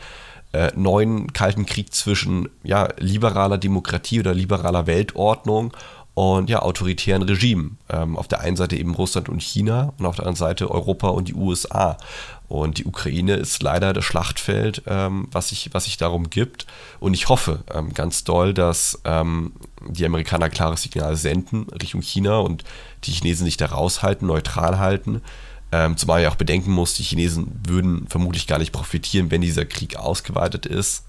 äh, 0.53 0.71
neuen 0.75 1.33
Kalten 1.33 1.65
Krieg 1.65 1.93
zwischen 1.93 2.49
ja, 2.63 2.89
liberaler 2.97 3.57
Demokratie 3.57 4.19
oder 4.19 4.33
liberaler 4.33 4.85
Weltordnung 4.85 5.73
und 6.15 6.49
ja, 6.49 6.61
autoritären 6.61 7.21
Regimen. 7.21 7.77
Ähm, 7.89 8.17
auf 8.17 8.27
der 8.27 8.39
einen 8.39 8.55
Seite 8.55 8.77
eben 8.77 8.95
Russland 8.95 9.29
und 9.29 9.43
China 9.43 9.93
und 9.99 10.05
auf 10.05 10.15
der 10.15 10.25
anderen 10.25 10.37
Seite 10.37 10.71
Europa 10.71 11.09
und 11.09 11.27
die 11.27 11.35
USA. 11.35 11.97
Und 12.47 12.77
die 12.77 12.85
Ukraine 12.85 13.35
ist 13.35 13.61
leider 13.61 13.91
das 13.91 14.05
Schlachtfeld, 14.05 14.83
ähm, 14.87 15.27
was, 15.31 15.49
sich, 15.49 15.69
was 15.73 15.83
sich 15.83 15.97
darum 15.97 16.29
gibt. 16.29 16.67
Und 17.01 17.13
ich 17.13 17.27
hoffe 17.27 17.63
ähm, 17.73 17.93
ganz 17.93 18.23
doll, 18.23 18.53
dass 18.53 19.01
ähm, 19.03 19.53
die 19.89 20.05
Amerikaner 20.05 20.49
klares 20.49 20.83
Signal 20.83 21.17
senden 21.17 21.67
Richtung 21.81 22.01
China 22.01 22.39
und 22.39 22.63
die 23.03 23.11
Chinesen 23.11 23.45
sich 23.45 23.57
da 23.57 23.67
raushalten, 23.67 24.25
neutral 24.25 24.79
halten. 24.79 25.21
Ähm, 25.73 25.97
zumal 25.97 26.21
ich 26.21 26.27
auch 26.27 26.35
bedenken 26.35 26.71
muss, 26.71 26.93
die 26.93 27.03
Chinesen 27.03 27.59
würden 27.67 28.07
vermutlich 28.07 28.47
gar 28.47 28.59
nicht 28.59 28.71
profitieren, 28.71 29.31
wenn 29.31 29.41
dieser 29.41 29.65
Krieg 29.65 29.97
ausgeweitet 29.97 30.65
ist. 30.65 31.03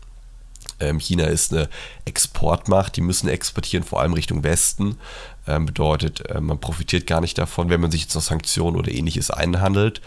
Ähm, 0.81 0.99
China 0.99 1.25
ist 1.25 1.53
eine 1.53 1.69
Exportmacht, 2.05 2.97
die 2.97 3.01
müssen 3.01 3.29
exportieren, 3.29 3.85
vor 3.85 4.01
allem 4.01 4.13
Richtung 4.13 4.45
Westen. 4.45 4.99
Ähm, 5.47 5.67
bedeutet, 5.67 6.29
äh, 6.29 6.41
man 6.41 6.61
profitiert 6.61 7.07
gar 7.07 7.21
nicht 7.21 7.39
davon, 7.39 7.71
wenn 7.71 7.81
man 7.81 7.91
sich 7.91 8.03
jetzt 8.03 8.15
noch 8.15 8.23
Sanktionen 8.23 8.77
oder 8.77 8.91
ähnliches 8.91 9.31
einhandelt. 9.31 10.01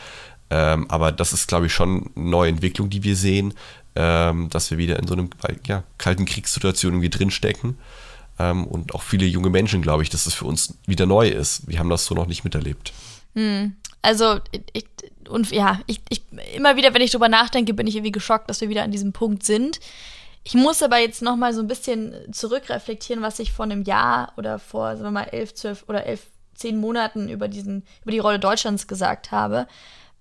Ähm, 0.49 0.89
aber 0.89 1.11
das 1.11 1.33
ist, 1.33 1.47
glaube 1.47 1.67
ich, 1.67 1.73
schon 1.73 2.11
eine 2.15 2.29
neue 2.29 2.49
Entwicklung, 2.49 2.89
die 2.89 3.03
wir 3.03 3.15
sehen, 3.15 3.53
ähm, 3.95 4.49
dass 4.49 4.71
wir 4.71 4.77
wieder 4.77 4.97
in 4.99 5.07
so 5.07 5.13
einem 5.13 5.29
ja, 5.65 5.83
kalten 5.97 6.25
Kriegssituation 6.25 6.93
irgendwie 6.93 7.09
drinstecken. 7.09 7.77
Ähm, 8.39 8.65
und 8.65 8.93
auch 8.95 9.01
viele 9.01 9.25
junge 9.25 9.49
Menschen, 9.49 9.81
glaube 9.81 10.03
ich, 10.03 10.09
dass 10.09 10.23
das 10.23 10.33
für 10.33 10.45
uns 10.45 10.77
wieder 10.85 11.05
neu 11.05 11.27
ist. 11.27 11.67
Wir 11.67 11.79
haben 11.79 11.89
das 11.89 12.05
so 12.05 12.15
noch 12.15 12.27
nicht 12.27 12.43
miterlebt. 12.43 12.93
Hm. 13.35 13.75
Also, 14.01 14.39
ich, 14.73 14.85
und 15.27 15.51
ja, 15.51 15.81
ich, 15.85 16.01
ich, 16.09 16.23
immer 16.55 16.77
wieder, 16.77 16.93
wenn 16.93 17.01
ich 17.01 17.11
drüber 17.11 17.29
nachdenke, 17.29 17.73
bin 17.73 17.85
ich 17.85 17.95
irgendwie 17.95 18.11
geschockt, 18.11 18.49
dass 18.49 18.61
wir 18.61 18.69
wieder 18.69 18.83
an 18.83 18.91
diesem 18.91 19.11
Punkt 19.11 19.43
sind. 19.43 19.79
Ich 20.43 20.53
muss 20.53 20.81
aber 20.81 20.97
jetzt 20.97 21.21
noch 21.21 21.35
mal 21.35 21.53
so 21.53 21.61
ein 21.61 21.67
bisschen 21.67 22.13
zurückreflektieren, 22.31 23.21
was 23.21 23.39
ich 23.39 23.51
vor 23.51 23.65
einem 23.65 23.83
Jahr 23.83 24.33
oder 24.37 24.57
vor, 24.57 24.91
sagen 24.91 25.03
wir 25.03 25.11
mal, 25.11 25.23
elf, 25.23 25.53
zwölf 25.53 25.83
oder 25.87 26.05
elf, 26.05 26.25
zehn 26.55 26.77
Monaten 26.77 27.29
über 27.29 27.47
diesen, 27.47 27.83
über 28.01 28.11
die 28.11 28.19
Rolle 28.19 28.39
Deutschlands 28.39 28.87
gesagt 28.87 29.31
habe, 29.31 29.67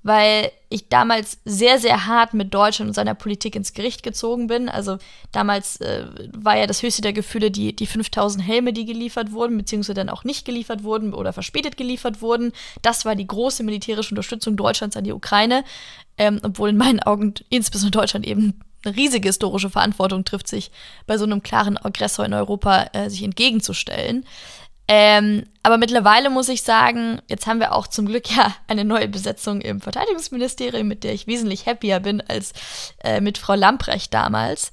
weil 0.03 0.53
ich 0.69 0.89
damals 0.89 1.39
sehr, 1.45 1.79
sehr 1.79 2.07
hart 2.07 2.33
mit 2.33 2.55
Deutschland 2.55 2.89
und 2.89 2.95
seiner 2.95 3.15
Politik 3.15 3.57
ins 3.57 3.73
Gericht 3.73 4.03
gezogen 4.03 4.47
bin. 4.47 4.69
Also 4.69 4.99
damals 5.33 5.81
äh, 5.81 6.07
war 6.33 6.57
ja 6.57 6.67
das 6.67 6.83
höchste 6.83 7.03
der 7.03 7.13
Gefühle 7.13 7.51
die, 7.51 7.75
die 7.75 7.87
5000 7.87 8.45
Helme, 8.45 8.73
die 8.73 8.85
geliefert 8.85 9.33
wurden, 9.33 9.57
beziehungsweise 9.57 9.95
dann 9.95 10.09
auch 10.09 10.25
nicht 10.25 10.45
geliefert 10.45 10.85
wurden 10.85 11.15
oder 11.15 11.33
verspätet 11.33 11.77
geliefert 11.77 12.23
wurden. 12.23 12.53
Das 12.83 13.05
war 13.05 13.17
die 13.17 13.27
große 13.27 13.65
militärische 13.65 14.11
Unterstützung 14.11 14.57
Deutschlands 14.57 14.97
an 14.97 15.05
die 15.05 15.13
Ukraine, 15.13 15.65
ähm, 16.17 16.41
obwohl 16.43 16.71
in 16.71 16.77
meinen 16.77 17.01
Augen 17.01 17.35
insbesondere 17.49 18.03
Deutschland 18.03 18.27
eben 18.27 18.61
eine 18.85 18.97
riesige 18.97 19.29
historische 19.29 19.71
Verantwortung 19.71 20.25
trifft, 20.25 20.49
sich 20.49 20.71
bei 21.07 21.19
so 21.19 21.25
einem 21.25 21.43
klaren 21.43 21.77
Aggressor 21.77 22.25
in 22.25 22.35
Europa 22.35 22.89
äh, 22.93 23.11
sich 23.11 23.23
entgegenzustellen. 23.23 24.25
Ähm, 24.91 25.45
aber 25.63 25.77
mittlerweile 25.77 26.31
muss 26.31 26.49
ich 26.49 26.63
sagen, 26.63 27.21
jetzt 27.29 27.47
haben 27.47 27.61
wir 27.61 27.75
auch 27.75 27.87
zum 27.87 28.07
Glück 28.07 28.35
ja 28.35 28.55
eine 28.69 28.87
neue 28.87 29.07
Besetzung 29.07 29.61
im 29.61 29.83
Verteidigungsministerium, 29.83 30.89
mit 30.89 31.05
der 31.05 31.13
ich 31.13 31.27
wesentlich 31.27 31.67
happier 31.67 32.01
bin 32.01 32.23
als 32.23 32.55
äh, 33.05 33.21
mit 33.21 33.37
Frau 33.37 33.55
Lamprecht 33.55 34.15
damals. 34.15 34.71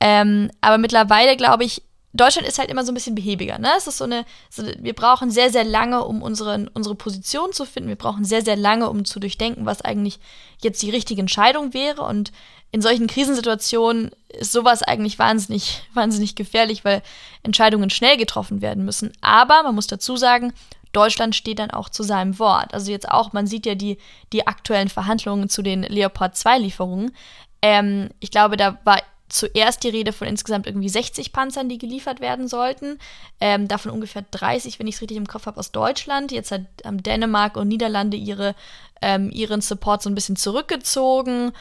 Ähm, 0.00 0.50
aber 0.60 0.78
mittlerweile 0.78 1.36
glaube 1.36 1.64
ich, 1.64 1.82
Deutschland 2.14 2.48
ist 2.48 2.58
halt 2.58 2.70
immer 2.70 2.84
so 2.84 2.92
ein 2.92 2.94
bisschen 2.94 3.14
behäbiger. 3.14 3.58
Ne? 3.58 3.68
Es 3.76 3.86
ist 3.86 3.98
so 3.98 4.04
eine, 4.04 4.24
so, 4.50 4.62
wir 4.78 4.94
brauchen 4.94 5.30
sehr, 5.30 5.50
sehr 5.50 5.64
lange, 5.64 6.04
um 6.04 6.22
unsere, 6.22 6.68
unsere 6.72 6.94
Position 6.94 7.52
zu 7.52 7.66
finden. 7.66 7.88
Wir 7.88 7.96
brauchen 7.96 8.24
sehr, 8.24 8.42
sehr 8.42 8.56
lange, 8.56 8.88
um 8.88 9.04
zu 9.04 9.20
durchdenken, 9.20 9.66
was 9.66 9.82
eigentlich 9.82 10.18
jetzt 10.62 10.82
die 10.82 10.90
richtige 10.90 11.20
Entscheidung 11.20 11.74
wäre. 11.74 12.02
Und 12.02 12.32
in 12.72 12.80
solchen 12.80 13.08
Krisensituationen 13.08 14.10
ist 14.28 14.52
sowas 14.52 14.82
eigentlich 14.82 15.18
wahnsinnig, 15.18 15.82
wahnsinnig 15.94 16.34
gefährlich, 16.34 16.84
weil 16.84 17.02
Entscheidungen 17.42 17.90
schnell 17.90 18.16
getroffen 18.16 18.62
werden 18.62 18.84
müssen. 18.84 19.12
Aber 19.20 19.62
man 19.62 19.74
muss 19.74 19.86
dazu 19.86 20.16
sagen, 20.16 20.54
Deutschland 20.92 21.36
steht 21.36 21.58
dann 21.58 21.70
auch 21.70 21.90
zu 21.90 22.02
seinem 22.02 22.38
Wort. 22.38 22.72
Also 22.72 22.90
jetzt 22.90 23.08
auch, 23.10 23.34
man 23.34 23.46
sieht 23.46 23.66
ja 23.66 23.74
die, 23.74 23.98
die 24.32 24.46
aktuellen 24.46 24.88
Verhandlungen 24.88 25.50
zu 25.50 25.60
den 25.60 25.82
Leopard 25.82 26.36
2 26.36 26.58
Lieferungen. 26.58 27.14
Ähm, 27.60 28.08
ich 28.20 28.30
glaube, 28.30 28.56
da 28.56 28.78
war 28.84 29.02
zuerst 29.28 29.84
die 29.84 29.88
Rede 29.88 30.12
von 30.12 30.26
insgesamt 30.26 30.66
irgendwie 30.66 30.88
60 30.88 31.32
Panzern, 31.32 31.68
die 31.68 31.78
geliefert 31.78 32.20
werden 32.20 32.48
sollten. 32.48 32.98
Ähm, 33.40 33.68
davon 33.68 33.92
ungefähr 33.92 34.24
30, 34.30 34.78
wenn 34.78 34.86
ich 34.86 34.96
es 34.96 35.00
richtig 35.00 35.16
im 35.16 35.26
Kopf 35.26 35.46
habe, 35.46 35.58
aus 35.58 35.72
Deutschland. 35.72 36.32
Jetzt 36.32 36.50
hat, 36.50 36.62
haben 36.84 37.02
Dänemark 37.02 37.56
und 37.56 37.68
Niederlande 37.68 38.16
ihre, 38.16 38.54
ähm, 39.02 39.30
ihren 39.30 39.60
Support 39.60 40.02
so 40.02 40.10
ein 40.10 40.14
bisschen 40.14 40.36
zurückgezogen. 40.36 41.52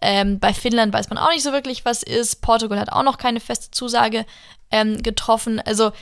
Ähm, 0.00 0.40
bei 0.40 0.52
Finnland 0.52 0.92
weiß 0.92 1.10
man 1.10 1.18
auch 1.18 1.30
nicht 1.30 1.44
so 1.44 1.52
wirklich, 1.52 1.84
was 1.84 2.02
ist. 2.02 2.42
Portugal 2.42 2.80
hat 2.80 2.90
auch 2.92 3.04
noch 3.04 3.18
keine 3.18 3.40
feste 3.40 3.70
Zusage 3.70 4.26
ähm, 4.70 5.02
getroffen. 5.02 5.60
Also 5.60 5.92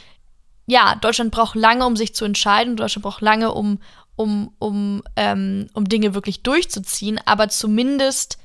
ja, 0.66 0.94
Deutschland 0.94 1.32
braucht 1.32 1.54
lange, 1.54 1.84
um 1.84 1.96
sich 1.96 2.14
zu 2.14 2.24
entscheiden. 2.24 2.76
Deutschland 2.76 3.02
braucht 3.02 3.20
lange, 3.20 3.52
um, 3.52 3.78
um, 4.16 4.54
um, 4.58 5.02
ähm, 5.16 5.66
um 5.74 5.84
Dinge 5.86 6.14
wirklich 6.14 6.42
durchzuziehen. 6.42 7.20
Aber 7.26 7.48
zumindest 7.48 8.38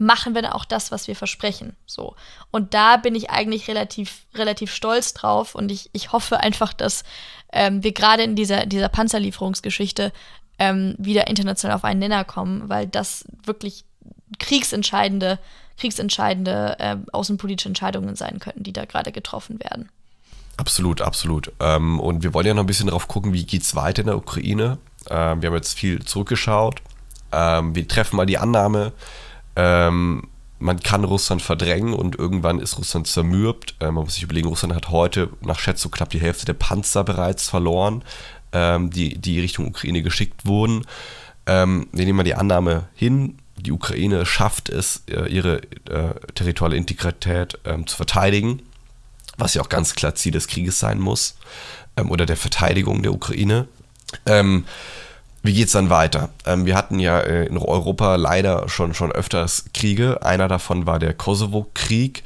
machen 0.00 0.34
wir 0.34 0.40
dann 0.40 0.52
auch 0.52 0.64
das, 0.64 0.90
was 0.90 1.08
wir 1.08 1.14
versprechen. 1.14 1.76
So. 1.84 2.16
Und 2.50 2.72
da 2.72 2.96
bin 2.96 3.14
ich 3.14 3.30
eigentlich 3.30 3.68
relativ, 3.68 4.22
relativ 4.34 4.74
stolz 4.74 5.12
drauf. 5.12 5.54
Und 5.54 5.70
ich, 5.70 5.90
ich 5.92 6.10
hoffe 6.12 6.40
einfach, 6.40 6.72
dass 6.72 7.04
ähm, 7.52 7.84
wir 7.84 7.92
gerade 7.92 8.22
in 8.22 8.34
dieser, 8.34 8.64
dieser 8.64 8.88
Panzerlieferungsgeschichte 8.88 10.12
ähm, 10.58 10.94
wieder 10.96 11.26
international 11.26 11.76
auf 11.76 11.84
einen 11.84 12.00
Nenner 12.00 12.24
kommen, 12.24 12.68
weil 12.70 12.86
das 12.86 13.26
wirklich 13.44 13.84
kriegsentscheidende, 14.38 15.38
kriegsentscheidende 15.78 16.76
äh, 16.78 16.96
außenpolitische 17.12 17.68
Entscheidungen 17.68 18.16
sein 18.16 18.38
könnten, 18.38 18.62
die 18.62 18.72
da 18.72 18.86
gerade 18.86 19.12
getroffen 19.12 19.60
werden. 19.60 19.90
Absolut, 20.56 21.02
absolut. 21.02 21.52
Ähm, 21.60 22.00
und 22.00 22.22
wir 22.22 22.32
wollen 22.32 22.46
ja 22.46 22.54
noch 22.54 22.62
ein 22.62 22.66
bisschen 22.66 22.86
darauf 22.86 23.06
gucken, 23.06 23.34
wie 23.34 23.44
geht 23.44 23.62
es 23.62 23.74
weiter 23.74 24.00
in 24.00 24.06
der 24.06 24.16
Ukraine. 24.16 24.78
Ähm, 25.10 25.42
wir 25.42 25.48
haben 25.48 25.56
jetzt 25.56 25.78
viel 25.78 26.02
zurückgeschaut. 26.04 26.80
Ähm, 27.32 27.74
wir 27.74 27.86
treffen 27.86 28.16
mal 28.16 28.26
die 28.26 28.38
Annahme, 28.38 28.92
ähm, 29.60 30.28
man 30.58 30.80
kann 30.80 31.04
Russland 31.04 31.42
verdrängen 31.42 31.92
und 31.92 32.18
irgendwann 32.18 32.60
ist 32.60 32.78
Russland 32.78 33.06
zermürbt. 33.06 33.74
Ähm, 33.80 33.94
man 33.94 34.04
muss 34.04 34.14
sich 34.14 34.22
überlegen, 34.22 34.48
Russland 34.48 34.74
hat 34.74 34.88
heute 34.88 35.28
nach 35.42 35.58
Schätzung 35.58 35.90
knapp 35.90 36.10
die 36.10 36.20
Hälfte 36.20 36.46
der 36.46 36.54
Panzer 36.54 37.04
bereits 37.04 37.48
verloren, 37.48 38.02
ähm, 38.52 38.90
die, 38.90 39.18
die 39.18 39.40
Richtung 39.40 39.66
Ukraine 39.66 40.02
geschickt 40.02 40.46
wurden. 40.46 40.86
wir 41.46 41.86
nehmen 41.92 42.16
mal 42.16 42.22
die 42.22 42.36
Annahme 42.36 42.88
hin, 42.94 43.38
die 43.56 43.72
Ukraine 43.72 44.24
schafft 44.24 44.68
es, 44.68 45.02
äh, 45.10 45.26
ihre 45.28 45.62
äh, 45.88 46.14
territoriale 46.34 46.76
Integrität 46.76 47.58
ähm, 47.64 47.86
zu 47.86 47.96
verteidigen, 47.96 48.62
was 49.36 49.54
ja 49.54 49.62
auch 49.62 49.68
ganz 49.68 49.94
klar 49.94 50.14
Ziel 50.14 50.32
des 50.32 50.46
Krieges 50.46 50.78
sein 50.78 51.00
muss 51.00 51.36
ähm, 51.96 52.10
oder 52.10 52.24
der 52.24 52.36
Verteidigung 52.36 53.02
der 53.02 53.12
Ukraine. 53.12 53.66
Ähm, 54.26 54.64
wie 55.42 55.54
geht 55.54 55.66
es 55.66 55.72
dann 55.72 55.90
weiter? 55.90 56.30
Ähm, 56.46 56.66
wir 56.66 56.76
hatten 56.76 56.98
ja 56.98 57.20
äh, 57.20 57.46
in 57.46 57.58
Europa 57.58 58.16
leider 58.16 58.68
schon, 58.68 58.94
schon 58.94 59.12
öfters 59.12 59.64
Kriege. 59.72 60.22
Einer 60.22 60.48
davon 60.48 60.86
war 60.86 60.98
der 60.98 61.14
Kosovo-Krieg, 61.14 62.22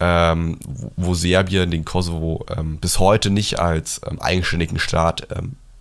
ähm, 0.00 0.58
wo 0.96 1.14
Serbien 1.14 1.70
den 1.70 1.84
Kosovo 1.84 2.46
ähm, 2.56 2.78
bis 2.78 2.98
heute 2.98 3.30
nicht 3.30 3.58
als 3.58 4.02
eigenständigen 4.02 4.78
Staat 4.78 5.28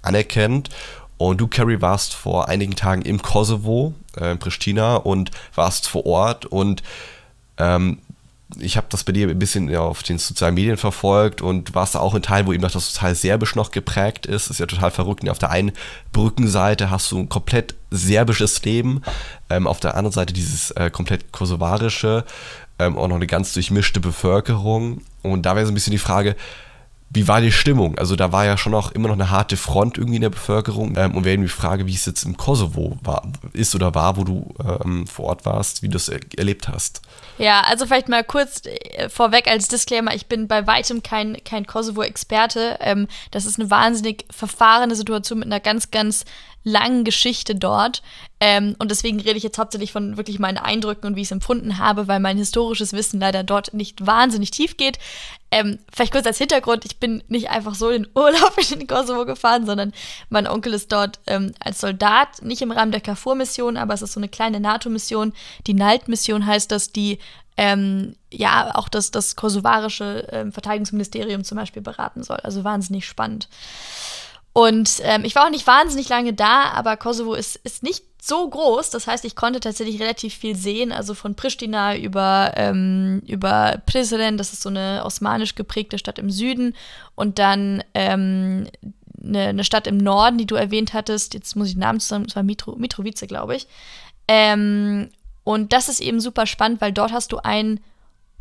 anerkennt 0.02 0.70
und 1.18 1.40
du, 1.40 1.48
Carrie, 1.48 1.80
warst 1.80 2.14
vor 2.14 2.50
einigen 2.50 2.76
Tagen 2.76 3.02
im 3.04 3.22
Kosovo, 3.22 3.94
äh, 4.20 4.32
in 4.32 4.40
Pristina, 4.40 4.98
und 4.98 5.32
warst 5.56 5.88
vor 5.88 6.06
Ort. 6.06 6.46
Und 6.46 6.84
ähm, 7.58 8.00
ich 8.60 8.78
habe 8.78 8.88
das 8.90 9.04
bei 9.04 9.12
dir 9.12 9.30
ein 9.30 9.40
bisschen 9.40 9.74
auf 9.76 10.04
den 10.04 10.18
sozialen 10.18 10.56
Medien 10.56 10.78
verfolgt 10.78 11.42
und 11.42 11.74
warst 11.76 11.96
da 11.96 12.00
auch 12.00 12.16
in 12.16 12.22
Teilen, 12.22 12.48
wo 12.48 12.54
eben 12.54 12.62
noch 12.62 12.72
das 12.72 12.94
total 12.94 13.16
serbisch 13.16 13.56
noch 13.56 13.72
geprägt 13.72 14.26
ist. 14.26 14.50
Ist 14.50 14.60
ja 14.60 14.66
total 14.66 14.92
verrückt. 14.92 15.28
Auf 15.30 15.40
der 15.40 15.52
einen 15.52 15.72
Brückenseite 16.12 16.90
hast 16.90 17.12
du 17.12 17.20
ein 17.20 17.30
komplett 17.30 17.76
serbisches 17.92 18.64
Leben, 18.64 19.02
ähm, 19.50 19.68
auf 19.68 19.80
der 19.80 19.96
anderen 19.96 20.14
Seite 20.14 20.34
dieses 20.34 20.72
äh, 20.72 20.90
komplett 20.90 21.32
kosovarische, 21.32 22.26
ähm, 22.80 22.98
auch 22.98 23.08
noch 23.08 23.16
eine 23.16 23.28
ganz 23.28 23.54
durchmischte 23.54 24.00
Bevölkerung. 24.00 25.02
Und 25.22 25.46
da 25.46 25.56
wäre 25.56 25.66
so 25.66 25.72
ein 25.72 25.76
bisschen 25.76 25.92
die 25.92 25.98
Frage, 25.98 26.36
wie 27.14 27.28
war 27.28 27.42
die 27.42 27.52
Stimmung? 27.52 27.98
Also 28.00 28.16
da 28.16 28.32
war 28.32 28.44
ja 28.46 28.58
schon 28.58 28.74
auch 28.74 28.92
immer 28.92 29.08
noch 29.08 29.16
eine 29.16 29.30
harte 29.30 29.56
Front 29.56 29.98
irgendwie 29.98 30.16
in 30.16 30.24
der 30.24 30.32
Bevölkerung. 30.32 30.96
Ähm, 30.98 31.16
und 31.16 31.26
wäre 31.26 31.38
die 31.38 31.48
Frage, 31.48 31.86
wie 31.86 31.94
es 31.94 32.06
jetzt 32.06 32.24
im 32.24 32.38
Kosovo 32.38 32.98
war, 33.04 33.32
ist 33.54 33.76
oder 33.76 33.94
war, 33.94 34.18
wo 34.18 34.24
du 34.24 34.54
ähm, 34.84 35.06
vor 35.06 35.26
Ort 35.26 35.46
warst, 35.46 35.84
wie 35.84 35.90
du 35.90 35.98
es 35.98 36.10
er 36.10 36.20
erlebt 36.38 36.68
hast. 36.68 37.02
Ja, 37.38 37.62
also 37.62 37.86
vielleicht 37.86 38.10
mal 38.10 38.24
kurz 38.24 38.64
äh, 38.66 39.10
vorweg 39.10 39.48
als 39.48 39.68
Disclaimer, 39.68 40.16
ich 40.16 40.26
bin 40.26 40.48
bei 40.48 40.66
weitem 40.66 41.04
kein, 41.04 41.38
kein 41.44 41.68
Kosovo-Experte. 41.68 42.78
Ähm, 42.80 43.08
das 43.30 43.46
ist 43.46 43.60
eine 43.60 43.70
wahnsinnig 43.70 44.26
verfahrene 44.32 44.96
Situation 44.96 45.40
mit 45.40 45.48
einer 45.48 45.60
ganz, 45.60 45.92
ganz 45.92 46.26
langen 46.64 47.04
Geschichte 47.04 47.56
dort. 47.56 48.02
Ähm, 48.40 48.76
und 48.80 48.90
deswegen 48.90 49.20
rede 49.20 49.38
ich 49.38 49.44
jetzt 49.44 49.58
hauptsächlich 49.58 49.92
von 49.92 50.18
wirklich 50.18 50.40
meinen 50.40 50.58
Eindrücken 50.58 51.08
und 51.08 51.16
wie 51.16 51.22
ich 51.22 51.28
es 51.28 51.32
empfunden 51.32 51.78
habe, 51.78 52.08
weil 52.08 52.20
mein 52.20 52.38
historisches 52.38 52.94
Wissen 52.94 53.20
leider 53.20 53.44
dort 53.44 53.74
nicht 53.74 54.06
wahnsinnig 54.06 54.52
tief 54.52 54.78
geht. 54.78 54.98
Ähm, 55.54 55.78
vielleicht 55.94 56.12
kurz 56.12 56.26
als 56.26 56.40
Hintergrund, 56.40 56.84
ich 56.84 56.98
bin 56.98 57.24
nicht 57.28 57.52
einfach 57.52 57.76
so 57.76 57.90
in 57.92 58.08
Urlaub 58.16 58.58
in 58.58 58.80
den 58.80 58.88
Kosovo 58.88 59.24
gefahren, 59.26 59.68
sondern 59.68 59.94
mein 60.30 60.48
Onkel 60.48 60.74
ist 60.74 60.92
dort 60.92 61.20
ähm, 61.28 61.54
als 61.60 61.80
Soldat, 61.80 62.42
nicht 62.42 62.64
im 62.64 62.72
Rahmen 62.72 62.92
der 62.92 63.02
KFOR-Mission, 63.02 63.78
aber 63.78 63.94
es 63.94 64.02
ist 64.02 64.14
so 64.14 64.20
eine 64.20 64.30
kleine 64.30 64.60
NATO-Mission. 64.60 65.34
Die 65.68 65.76
NALT-Mission 65.76 66.48
heißt 66.48 66.72
das, 66.72 66.92
die 66.92 67.20
ähm, 67.56 68.16
ja 68.32 68.72
auch 68.74 68.90
das, 68.90 69.12
das 69.12 69.36
kosovarische 69.36 70.28
ähm, 70.32 70.52
Verteidigungsministerium 70.52 71.44
zum 71.44 71.60
Beispiel 71.60 71.84
beraten 71.84 72.24
soll. 72.24 72.38
Also 72.38 72.64
wahnsinnig 72.64 73.06
spannend. 73.06 73.48
Und 74.54 75.02
ähm, 75.02 75.26
ich 75.26 75.36
war 75.36 75.46
auch 75.46 75.50
nicht 75.50 75.66
wahnsinnig 75.66 76.10
lange 76.10 76.34
da, 76.34 76.66
aber 76.74 76.96
Kosovo 76.96 77.34
ist, 77.34 77.56
ist 77.58 77.82
nicht 77.82 78.04
so 78.22 78.48
groß. 78.48 78.92
Das 78.92 79.08
heißt, 79.08 79.26
ich 79.26 79.36
konnte 79.36 79.60
tatsächlich 79.60 80.00
relativ 80.00 80.36
viel 80.36 80.56
sehen. 80.56 80.92
Also 80.92 81.16
von 81.16 81.36
Pristina 81.36 81.98
über, 81.98 82.54
ähm, 82.56 83.24
über 83.26 83.82
Prizren, 83.88 84.38
das 84.38 84.54
ist 84.54 84.62
so 84.62 84.70
eine 84.70 85.02
osmanisch 85.06 85.56
geprägte 85.56 85.98
Stadt 85.98 86.20
im 86.20 86.30
Süden. 86.30 86.76
Und 87.16 87.40
dann 87.40 87.84
ähm, 87.96 88.68
eine, 89.22 89.48
eine 89.48 89.64
Stadt 89.64 89.88
im 89.88 89.98
Norden, 89.98 90.38
die 90.38 90.46
du 90.46 90.56
erwähnt 90.56 90.94
hattest. 90.94 91.34
Jetzt 91.34 91.56
muss 91.56 91.70
ich 91.70 91.74
den 91.74 91.80
Namen 91.80 92.00
zusammen, 92.00 92.26
das 92.26 92.36
war 92.36 92.44
Mitro, 92.44 92.76
Mitrovice, 92.76 93.28
glaube 93.28 93.56
ich. 93.56 93.68
Ähm, 94.28 95.10
und 95.44 95.74
das 95.74 95.90
ist 95.90 96.00
eben 96.00 96.20
super 96.20 96.46
spannend, 96.46 96.80
weil 96.80 96.94
dort 96.94 97.12
hast 97.12 97.32
du 97.32 97.38
einen 97.40 97.82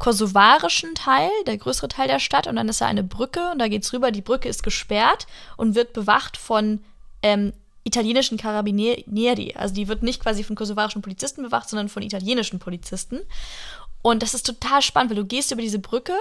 kosovarischen 0.03 0.97
Teil, 0.97 1.31
der 1.47 1.57
größere 1.57 1.87
Teil 1.87 2.09
der 2.09 2.19
Stadt, 2.19 2.49
und 2.49 2.57
dann 2.57 2.69
ist 2.69 2.81
da 2.81 2.87
eine 2.87 3.05
Brücke 3.05 3.53
und 3.53 3.61
da 3.61 3.69
geht's 3.69 3.93
rüber. 3.93 4.11
Die 4.11 4.21
Brücke 4.21 4.49
ist 4.49 4.65
gesperrt 4.65 5.29
und 5.57 5.77
wird 5.77 5.93
bewacht 5.93 6.37
von 6.37 6.81
ähm, 7.23 7.53
italienischen 7.85 8.37
Carabinieri. 8.37 9.55
Also 9.57 9.75
die 9.75 9.87
wird 9.87 10.03
nicht 10.03 10.21
quasi 10.21 10.43
von 10.43 10.57
kosovarischen 10.57 11.03
Polizisten 11.03 11.45
bewacht, 11.45 11.69
sondern 11.69 11.89
von 11.89 12.03
italienischen 12.03 12.59
Polizisten. 12.59 13.21
Und 14.03 14.25
das 14.25 14.35
ist 14.35 14.45
total 14.45 14.83
spannend, 14.83 15.13
weil 15.13 15.19
du 15.19 15.25
gehst 15.25 15.53
über 15.53 15.63
diese 15.63 15.79
Brücke 15.79 16.15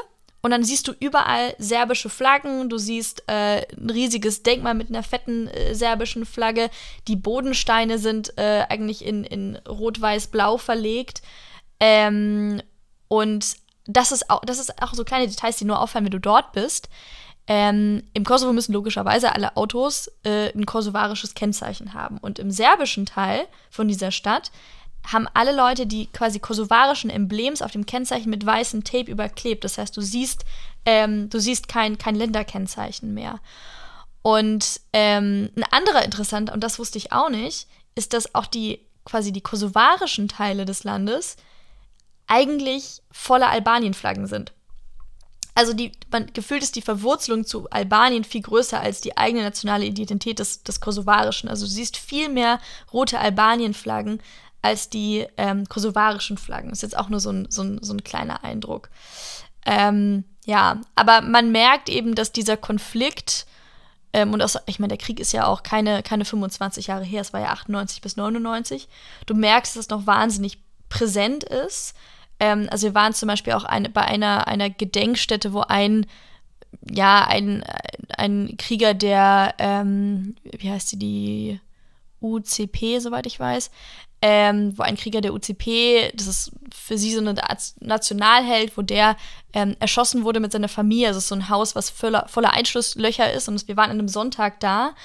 und 0.44 0.52
dann 0.52 0.64
siehst 0.64 0.88
du 0.88 0.94
überall 1.00 1.56
serbische 1.58 2.10
Flaggen, 2.10 2.70
du 2.70 2.78
siehst 2.78 3.24
äh, 3.26 3.66
ein 3.76 3.90
riesiges 3.90 4.44
Denkmal 4.44 4.76
mit 4.76 4.90
einer 4.90 5.02
fetten 5.02 5.48
äh, 5.48 5.74
serbischen 5.74 6.28
Flagge. 6.28 6.70
Die 7.08 7.16
Bodensteine 7.16 7.98
sind 7.98 8.38
äh, 8.38 8.64
eigentlich 8.70 9.04
in, 9.04 9.24
in 9.24 9.56
rot-weiß-blau 9.68 10.60
verlegt. 10.60 11.24
Ähm, 11.80 12.62
und 13.08 13.56
das 13.86 14.12
ist 14.12 14.30
auch, 14.30 14.42
das 14.46 14.60
ist 14.60 14.82
auch 14.82 14.94
so 14.94 15.04
kleine 15.04 15.28
Details, 15.28 15.58
die 15.58 15.66
nur 15.66 15.80
auffallen, 15.80 16.06
wenn 16.06 16.12
du 16.12 16.20
dort 16.20 16.52
bist. 16.54 16.90
Ähm, 17.48 18.04
Im 18.14 18.24
Kosovo 18.24 18.54
müssen 18.54 18.74
logischerweise 18.74 19.34
alle 19.34 19.58
Autos 19.58 20.12
äh, 20.24 20.54
ein 20.54 20.66
kosovarisches 20.66 21.34
Kennzeichen 21.34 21.94
haben. 21.94 22.18
Und 22.20 22.40
im 22.40 22.52
serbischen 22.52 23.06
Teil 23.06 23.48
von 23.70 23.88
dieser 23.88 24.12
Stadt 24.12 24.52
haben 25.12 25.28
alle 25.34 25.56
Leute 25.56 25.88
die 25.88 26.08
quasi 26.08 26.40
kosovarischen 26.40 27.10
Emblems 27.10 27.62
auf 27.62 27.72
dem 27.72 27.86
Kennzeichen 27.86 28.30
mit 28.30 28.46
weißem 28.46 28.84
Tape 28.84 29.10
überklebt. 29.10 29.64
Das 29.64 29.78
heißt, 29.78 29.98
du 29.98 30.02
siehst, 30.02 30.46
ähm, 30.86 31.30
du 31.30 31.40
siehst 31.40 31.68
kein, 31.68 31.98
kein 31.98 32.16
Länderkennzeichen 32.16 33.14
mehr. 33.14 33.40
Und 34.22 34.80
ähm, 34.94 35.50
ein 35.56 35.64
anderer 35.72 36.06
interessanter, 36.06 36.54
und 36.54 36.64
das 36.64 36.78
wusste 36.78 37.00
ich 37.00 37.12
auch 37.12 37.30
nicht, 37.30 37.68
ist, 37.96 38.14
dass 38.14 38.36
auch 38.36 38.46
die 38.46 38.80
quasi 39.04 39.32
die 39.32 39.42
kosovarischen 39.42 40.28
Teile 40.28 40.66
des 40.66 40.84
Landes 40.84 41.38
eigentlich 42.32 43.02
voller 43.12 43.50
Albanienflaggen 43.50 44.26
sind. 44.26 44.54
Also 45.54 45.74
die, 45.74 45.92
man, 46.10 46.28
gefühlt 46.32 46.64
ist 46.64 46.78
die 46.78 46.82
Verwurzelung 46.82 47.46
zu 47.46 47.70
Albanien 47.70 48.24
viel 48.24 48.42
größer 48.42 48.80
als 48.80 49.02
die 49.02 49.18
eigene 49.18 49.44
nationale 49.44 49.84
Identität 49.84 50.40
des, 50.40 50.64
des 50.64 50.80
Kosovarischen. 50.80 51.50
Also 51.50 51.66
du 51.66 51.72
siehst 51.72 51.98
viel 51.98 52.30
mehr 52.30 52.60
rote 52.94 53.20
Albanienflaggen 53.20 54.22
als 54.62 54.90
die 54.90 55.28
ähm, 55.36 55.68
kosovarischen 55.68 56.38
Flaggen. 56.38 56.70
Das 56.70 56.78
ist 56.80 56.84
jetzt 56.84 56.98
auch 56.98 57.10
nur 57.10 57.20
so 57.20 57.32
ein, 57.32 57.48
so 57.50 57.64
ein, 57.64 57.80
so 57.84 57.94
ein 57.94 58.04
kleiner 58.06 58.46
Eindruck. 58.46 58.90
Ähm, 59.66 60.24
ja, 60.46 60.80
aber 60.96 61.20
man 61.20 61.52
merkt 61.52 61.90
eben, 61.90 62.16
dass 62.16 62.32
dieser 62.32 62.56
Konflikt 62.56 63.46
ähm, 64.14 64.34
und 64.34 64.42
auch, 64.42 64.56
ich 64.68 64.80
meine, 64.80 64.96
der 64.96 65.06
Krieg 65.06 65.20
ist 65.20 65.34
ja 65.34 65.48
auch 65.48 65.64
keine, 65.64 66.02
keine 66.02 66.24
25 66.24 66.88
Jahre 66.88 67.04
her, 67.04 67.22
es 67.22 67.34
war 67.34 67.42
ja 67.42 67.50
98 67.50 68.00
bis 68.00 68.16
99. 68.16 68.88
Du 69.26 69.34
merkst, 69.34 69.76
dass 69.76 69.82
es 69.86 69.90
noch 69.90 70.08
wahnsinnig 70.08 70.60
präsent 70.88 71.44
ist 71.44 71.94
ähm, 72.42 72.68
also 72.72 72.88
wir 72.88 72.96
waren 72.96 73.14
zum 73.14 73.28
Beispiel 73.28 73.54
auch 73.54 73.64
eine, 73.64 73.88
bei 73.90 74.02
einer, 74.02 74.48
einer 74.48 74.72
Gedenkstätte, 74.72 75.54
wo 75.54 75.62
ein, 75.62 76.08
ja, 76.90 77.24
ein, 77.28 77.64
ein 78.18 78.56
Krieger 78.58 78.96
der, 78.96 79.54
ähm, 79.60 80.36
wie 80.44 80.72
heißt 80.72 80.92
die, 80.94 80.98
die 80.98 81.60
UCP, 82.20 82.98
soweit 83.00 83.28
ich 83.28 83.40
weiß, 83.40 83.70
ähm, 84.24 84.74
wo 84.76 84.82
ein 84.82 84.98
Krieger 84.98 85.22
der 85.22 85.34
UCP, 85.34 86.12
das 86.16 86.26
ist 86.26 86.52
für 86.74 86.98
sie 86.98 87.14
so 87.14 87.20
eine 87.20 87.36
Nationalheld, 87.80 88.76
wo 88.76 88.82
der 88.82 89.18
ähm, 89.54 89.76
erschossen 89.80 90.24
wurde 90.24 90.40
mit 90.40 90.52
seiner 90.52 90.70
Familie. 90.70 91.10
Also 91.10 91.20
so 91.20 91.36
ein 91.36 91.48
Haus, 91.50 91.76
was 91.76 91.92
voller, 91.92 92.28
voller 92.28 92.54
Einschlusslöcher 92.54 93.32
ist. 93.32 93.50
Und 93.50 93.68
wir 93.68 93.78
waren 93.78 93.92
an 93.92 94.00
einem 94.00 94.08
Sonntag 94.08 94.60
da 94.60 94.96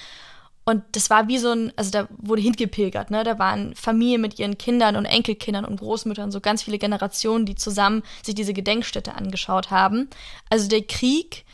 und 0.68 0.82
das 0.92 1.10
war 1.10 1.28
wie 1.28 1.38
so 1.38 1.52
ein, 1.52 1.72
also 1.76 1.92
da 1.92 2.08
wurde 2.18 2.42
hingepilgert, 2.42 3.12
ne? 3.12 3.22
Da 3.22 3.38
waren 3.38 3.76
Familien 3.76 4.20
mit 4.20 4.40
ihren 4.40 4.58
Kindern 4.58 4.96
und 4.96 5.04
Enkelkindern 5.04 5.64
und 5.64 5.78
Großmüttern, 5.78 6.32
so 6.32 6.40
ganz 6.40 6.64
viele 6.64 6.78
Generationen, 6.78 7.46
die 7.46 7.54
zusammen 7.54 8.02
sich 8.24 8.34
diese 8.34 8.52
Gedenkstätte 8.52 9.14
angeschaut 9.14 9.70
haben. 9.70 10.10
Also 10.50 10.68
der 10.68 10.82
Krieg 10.82 11.44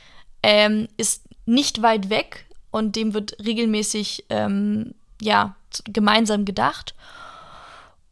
ähm, 0.42 0.88
ist 0.97 1.25
nicht 1.45 1.83
weit 1.83 2.09
weg 2.09 2.47
und 2.71 2.97
dem 2.97 3.13
wird 3.13 3.37
regelmäßig, 3.45 4.25
ähm, 4.30 4.95
ja, 5.21 5.56
gemeinsam 5.84 6.47
gedacht. 6.47 6.95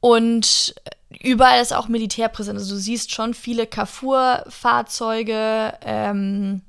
Und 0.00 0.74
überall 1.18 1.62
ist 1.62 1.72
auch 1.72 1.88
Militär 1.88 2.28
präsent. 2.28 2.58
Also 2.58 2.74
du 2.74 2.80
siehst 2.80 3.10
schon 3.10 3.32
viele 3.32 3.66
Carrefour-Fahrzeuge, 3.66 5.78
ähm, 5.80 6.60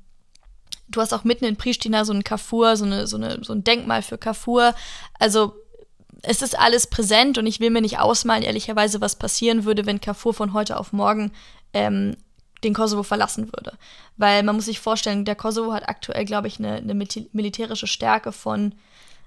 du 0.96 1.00
hast 1.00 1.12
auch 1.12 1.24
mitten 1.24 1.44
in 1.44 1.56
Pristina 1.56 2.04
so 2.04 2.12
ein 2.12 2.24
Carrefour, 2.24 2.76
so, 2.76 2.84
eine, 2.84 3.06
so, 3.06 3.16
eine, 3.16 3.42
so 3.42 3.52
ein 3.52 3.64
Denkmal 3.64 4.02
für 4.02 4.18
Carrefour. 4.18 4.74
Also 5.18 5.54
es 6.22 6.42
ist 6.42 6.58
alles 6.58 6.86
präsent 6.86 7.38
und 7.38 7.46
ich 7.46 7.60
will 7.60 7.70
mir 7.70 7.80
nicht 7.80 7.98
ausmalen, 7.98 8.42
ehrlicherweise, 8.42 9.00
was 9.00 9.16
passieren 9.16 9.64
würde, 9.64 9.86
wenn 9.86 10.00
Carrefour 10.00 10.34
von 10.34 10.52
heute 10.52 10.78
auf 10.78 10.92
morgen 10.92 11.32
ähm, 11.72 12.16
den 12.62 12.74
Kosovo 12.74 13.02
verlassen 13.02 13.46
würde. 13.46 13.76
Weil 14.16 14.42
man 14.42 14.54
muss 14.54 14.66
sich 14.66 14.78
vorstellen, 14.78 15.24
der 15.24 15.34
Kosovo 15.34 15.72
hat 15.72 15.88
aktuell, 15.88 16.24
glaube 16.24 16.46
ich, 16.46 16.58
eine, 16.58 16.76
eine 16.76 16.94
militärische 16.94 17.88
Stärke 17.88 18.30
von, 18.30 18.74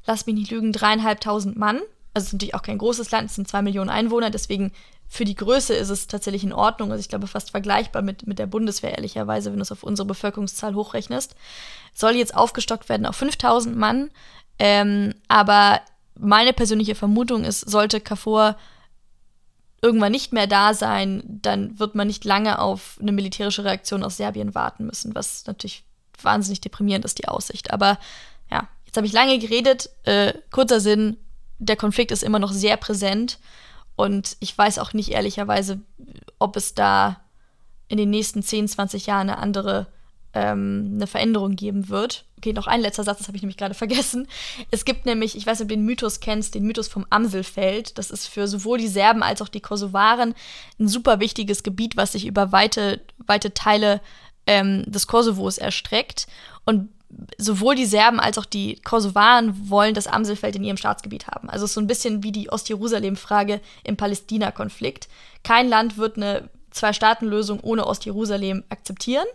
lass 0.06 0.25
mich 0.25 0.36
nicht 0.36 0.51
lügen, 0.51 0.71
dreieinhalbtausend 0.71 1.58
Mann. 1.58 1.82
Also 2.13 2.23
es 2.23 2.28
ist 2.28 2.34
natürlich 2.34 2.56
auch 2.56 2.62
kein 2.62 2.78
großes 2.78 3.12
Land, 3.12 3.30
es 3.30 3.36
sind 3.36 3.47
zwei 3.47 3.62
Millionen 3.62 3.89
Einwohner, 3.89 4.30
deswegen 4.30 4.71
für 5.15 5.25
die 5.25 5.36
Größe 5.36 5.73
ist 5.73 5.89
es 5.89 6.08
tatsächlich 6.08 6.43
in 6.43 6.51
Ordnung. 6.51 6.91
Also 6.91 6.99
ich 6.99 7.08
glaube 7.08 7.28
fast 7.28 7.51
vergleichbar 7.51 8.01
mit, 8.01 8.28
mit 8.28 8.38
der 8.38 8.47
Bundeswehr, 8.47 8.91
ehrlicherweise, 8.91 9.49
wenn 9.49 9.60
du 9.60 9.63
es 9.63 9.71
auf 9.71 9.84
unsere 9.84 10.06
Bevölkerungszahl 10.06 10.75
hochrechnest. 10.75 11.36
Soll 11.93 12.15
jetzt 12.15 12.36
aufgestockt 12.36 12.89
werden 12.89 13.06
auf 13.06 13.15
5000 13.15 13.78
Mann. 13.78 14.12
Ähm, 14.60 15.15
aber 15.30 15.80
meine 16.15 16.51
persönliche 16.51 16.95
Vermutung 16.95 17.45
ist, 17.45 17.62
sollte 17.62 18.01
Carrefour 18.01 18.58
irgendwann 19.82 20.12
nicht 20.12 20.34
mehr 20.34 20.47
da 20.47 20.73
sein, 20.73 21.23
dann 21.25 21.80
wird 21.80 21.95
man 21.95 22.08
nicht 22.08 22.25
lange 22.25 22.60
auf 22.60 22.97
eine 22.99 23.12
militärische 23.12 23.63
Reaktion 23.63 24.04
aus 24.04 24.17
Serbien 24.17 24.54
warten 24.54 24.86
müssen, 24.86 25.15
was 25.15 25.45
natürlich 25.45 25.84
wahnsinnig 26.21 26.60
deprimierend 26.60 27.06
ist, 27.06 27.19
die 27.19 27.28
Aussicht. 27.28 27.71
Aber 27.71 27.99
ja, 28.51 28.67
jetzt 28.86 28.97
habe 28.97 29.08
ich 29.08 29.13
lange 29.13 29.39
geredet. 29.39 29.89
Äh, 30.04 30.34
kurzer 30.51 30.82
Sinn, 30.82 31.17
der 31.60 31.78
Konflikt 31.78 32.12
ist 32.12 32.23
immer 32.23 32.39
noch 32.39 32.51
sehr 32.51 32.75
präsent. 32.78 33.38
Und 33.95 34.38
ich 34.39 34.58
weiß 34.58 34.79
auch 34.79 34.93
nicht 34.93 35.12
ehrlicherweise, 35.12 35.79
ob 36.39 36.55
es 36.55 36.73
da 36.73 37.21
in 37.88 37.97
den 37.97 38.10
nächsten 38.10 38.43
10, 38.43 38.67
20 38.67 39.05
Jahren 39.05 39.29
eine 39.29 39.38
andere 39.38 39.88
ähm, 40.36 40.91
eine 40.95 41.08
Veränderung 41.08 41.55
geben 41.55 41.89
wird. 41.89 42.25
Okay, 42.38 42.51
noch 42.53 42.67
ein 42.67 42.81
letzter 42.81 43.05
Satz, 43.05 43.19
das 43.19 43.27
habe 43.27 43.38
ich 43.38 43.41
nämlich 43.41 43.58
gerade 43.58 43.73
vergessen. 43.73 44.27
Es 44.69 44.86
gibt 44.86 45.05
nämlich, 45.05 45.36
ich 45.36 45.47
weiß 45.47 45.60
nicht, 45.60 45.65
ob 45.65 45.69
du 45.69 45.75
den 45.75 45.86
Mythos 45.86 46.19
kennst, 46.19 46.53
den 46.53 46.65
Mythos 46.65 46.89
vom 46.89 47.05
Amselfeld. 47.10 47.97
Das 47.97 48.12
ist 48.12 48.27
für 48.27 48.47
sowohl 48.47 48.77
die 48.77 48.89
Serben 48.89 49.23
als 49.23 49.41
auch 49.41 49.47
die 49.47 49.62
Kosovaren 49.62 50.36
ein 50.79 50.88
super 50.88 51.19
wichtiges 51.19 51.63
Gebiet, 51.63 51.95
was 51.97 52.12
sich 52.12 52.27
über 52.27 52.51
weite, 52.51 53.01
weite 53.17 53.53
Teile 53.53 54.01
ähm, 54.45 54.84
des 54.86 55.08
Kosovos 55.08 55.58
erstreckt. 55.58 56.27
Und 56.65 56.89
sowohl 57.38 57.75
die 57.75 57.86
Serben 57.86 58.19
als 58.19 58.38
auch 58.38 58.45
die 58.45 58.80
Kosovaren 58.82 59.69
wollen 59.69 59.93
das 59.93 60.08
Amselfeld 60.08 60.56
in 60.56 60.63
ihrem 60.63 60.78
Staatsgebiet 60.78 61.28
haben. 61.28 61.49
Also 61.49 61.65
so 61.65 61.80
ein 61.80 61.88
bisschen 61.88 62.23
wie 62.23 62.32
die 62.32 62.51
Ostjerusalem-Frage 62.51 63.62
im 63.84 63.97
Palästina-Konflikt. 63.97 65.08
Kein 65.43 65.67
Land 65.69 65.97
wird 65.97 66.17
eine 66.17 66.49
Zwei-Staaten-Lösung 66.71 67.60
ohne 67.62 67.88
Ostjerusalem 67.88 68.63
akzeptieren. 68.69 69.28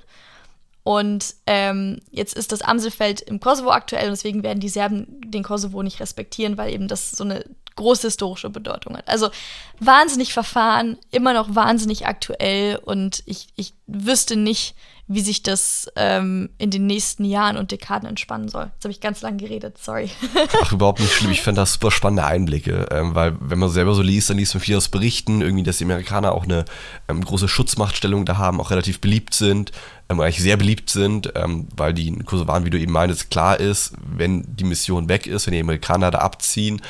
Und 0.83 1.35
ähm, 1.47 2.01
jetzt 2.11 2.35
ist 2.35 2.53
das 2.53 2.62
Amselfeld 2.62 3.21
im 3.21 3.38
Kosovo 3.38 3.71
aktuell 3.71 4.07
und 4.07 4.12
deswegen 4.12 4.43
werden 4.43 4.61
die 4.61 4.69
Serben 4.69 5.21
den 5.21 5.43
Kosovo 5.43 5.83
nicht 5.83 6.01
respektieren, 6.01 6.57
weil 6.57 6.73
eben 6.73 6.88
das 6.88 7.11
so 7.11 7.25
eine 7.25 7.45
große 7.77 8.09
historische 8.09 8.51
Bedeutung 8.51 8.97
hat. 8.97 9.09
Also 9.09 9.31
wahnsinnig 9.79 10.33
verfahren, 10.33 10.99
immer 11.11 11.33
noch 11.33 11.55
wahnsinnig 11.55 12.07
aktuell 12.07 12.77
und 12.77 13.23
ich, 13.27 13.49
ich 13.57 13.75
wüsste 13.87 14.37
nicht, 14.37 14.75
wie 15.12 15.20
sich 15.23 15.42
das 15.42 15.90
ähm, 15.96 16.51
in 16.57 16.70
den 16.70 16.87
nächsten 16.87 17.25
Jahren 17.25 17.57
und 17.57 17.73
Dekaden 17.73 18.09
entspannen 18.09 18.49
soll. 18.49 18.70
Jetzt 18.75 18.85
habe 18.85 18.92
ich 18.92 19.01
ganz 19.01 19.23
lang 19.23 19.38
geredet, 19.38 19.77
sorry. 19.77 20.09
Ach, 20.62 20.70
überhaupt 20.70 21.01
nicht 21.01 21.12
schlimm. 21.12 21.33
Ich 21.33 21.42
fand 21.42 21.59
das 21.59 21.73
super 21.73 21.90
spannende 21.90 22.25
Einblicke, 22.25 22.87
ähm, 22.92 23.12
weil 23.12 23.37
wenn 23.40 23.59
man 23.59 23.70
selber 23.70 23.92
so 23.94 24.03
liest, 24.03 24.31
dann 24.31 24.37
liest 24.37 24.55
man 24.55 24.61
viel 24.61 24.77
aus 24.77 24.88
Berichten, 24.88 25.40
irgendwie, 25.40 25.64
dass 25.64 25.79
die 25.79 25.85
Amerikaner 25.85 26.31
auch 26.31 26.44
eine 26.44 26.64
ähm, 27.09 27.25
große 27.25 27.49
Schutzmachtstellung 27.49 28.25
da 28.25 28.38
haben, 28.38 28.61
auch 28.61 28.70
relativ 28.70 29.01
beliebt 29.01 29.35
sind, 29.35 29.73
ähm, 30.09 30.20
eigentlich 30.20 30.40
sehr 30.40 30.57
beliebt 30.57 30.90
sind, 30.90 31.33
ähm, 31.35 31.66
weil 31.77 31.92
die 31.92 32.07
in 32.07 32.25
Kosovan, 32.25 32.64
wie 32.64 32.70
du 32.70 32.79
eben 32.79 32.92
meinst, 32.92 33.33
klar 33.33 33.59
ist, 33.59 33.94
wenn 34.01 34.44
die 34.46 34.62
Mission 34.62 35.09
weg 35.09 35.27
ist, 35.27 35.49
wenn 35.49 35.55
die 35.55 35.61
Amerikaner 35.61 36.12
da 36.12 36.18
abziehen, 36.18 36.83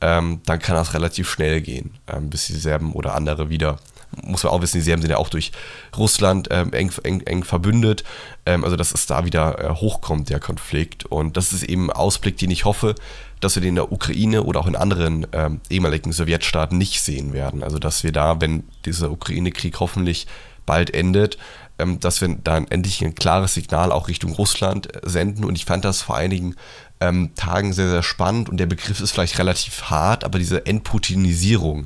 ähm, 0.00 0.40
dann 0.46 0.60
kann 0.60 0.76
das 0.76 0.94
relativ 0.94 1.28
schnell 1.28 1.60
gehen, 1.60 1.92
bis 2.22 2.46
die 2.46 2.54
Serben 2.54 2.94
oder 2.94 3.14
andere 3.14 3.50
wieder 3.50 3.76
muss 4.22 4.44
man 4.44 4.52
auch 4.52 4.62
wissen, 4.62 4.78
die 4.78 4.82
Serben 4.82 5.02
sind 5.02 5.10
ja 5.10 5.18
auch 5.18 5.28
durch 5.28 5.52
Russland 5.96 6.48
ähm, 6.50 6.72
eng, 6.72 6.90
eng, 7.02 7.20
eng 7.22 7.44
verbündet. 7.44 8.04
Ähm, 8.44 8.64
also, 8.64 8.76
dass 8.76 8.92
es 8.92 9.06
da 9.06 9.24
wieder 9.24 9.58
äh, 9.62 9.74
hochkommt, 9.74 10.30
der 10.30 10.40
Konflikt. 10.40 11.04
Und 11.06 11.36
das 11.36 11.52
ist 11.52 11.62
eben 11.62 11.90
ein 11.90 11.96
Ausblick, 11.96 12.38
den 12.38 12.50
ich 12.50 12.64
hoffe, 12.64 12.94
dass 13.40 13.54
wir 13.54 13.60
den 13.60 13.70
in 13.70 13.74
der 13.76 13.92
Ukraine 13.92 14.44
oder 14.44 14.60
auch 14.60 14.66
in 14.66 14.76
anderen 14.76 15.26
ähm, 15.32 15.60
ehemaligen 15.68 16.12
Sowjetstaaten 16.12 16.78
nicht 16.78 17.00
sehen 17.00 17.32
werden. 17.32 17.62
Also, 17.62 17.78
dass 17.78 18.04
wir 18.04 18.12
da, 18.12 18.40
wenn 18.40 18.64
dieser 18.84 19.10
Ukraine-Krieg 19.10 19.78
hoffentlich 19.80 20.26
bald 20.64 20.94
endet, 20.94 21.38
ähm, 21.78 22.00
dass 22.00 22.20
wir 22.20 22.28
dann 22.28 22.66
endlich 22.68 23.04
ein 23.04 23.14
klares 23.14 23.54
Signal 23.54 23.92
auch 23.92 24.08
Richtung 24.08 24.32
Russland 24.32 24.94
äh, 24.94 25.00
senden. 25.08 25.44
Und 25.44 25.56
ich 25.56 25.64
fand 25.64 25.84
das 25.84 26.02
vor 26.02 26.16
einigen 26.16 26.56
ähm, 27.00 27.34
Tagen 27.34 27.72
sehr, 27.72 27.90
sehr 27.90 28.02
spannend. 28.02 28.48
Und 28.48 28.58
der 28.58 28.66
Begriff 28.66 29.00
ist 29.00 29.12
vielleicht 29.12 29.38
relativ 29.38 29.84
hart, 29.84 30.24
aber 30.24 30.38
diese 30.38 30.64
Entputinisierung, 30.66 31.84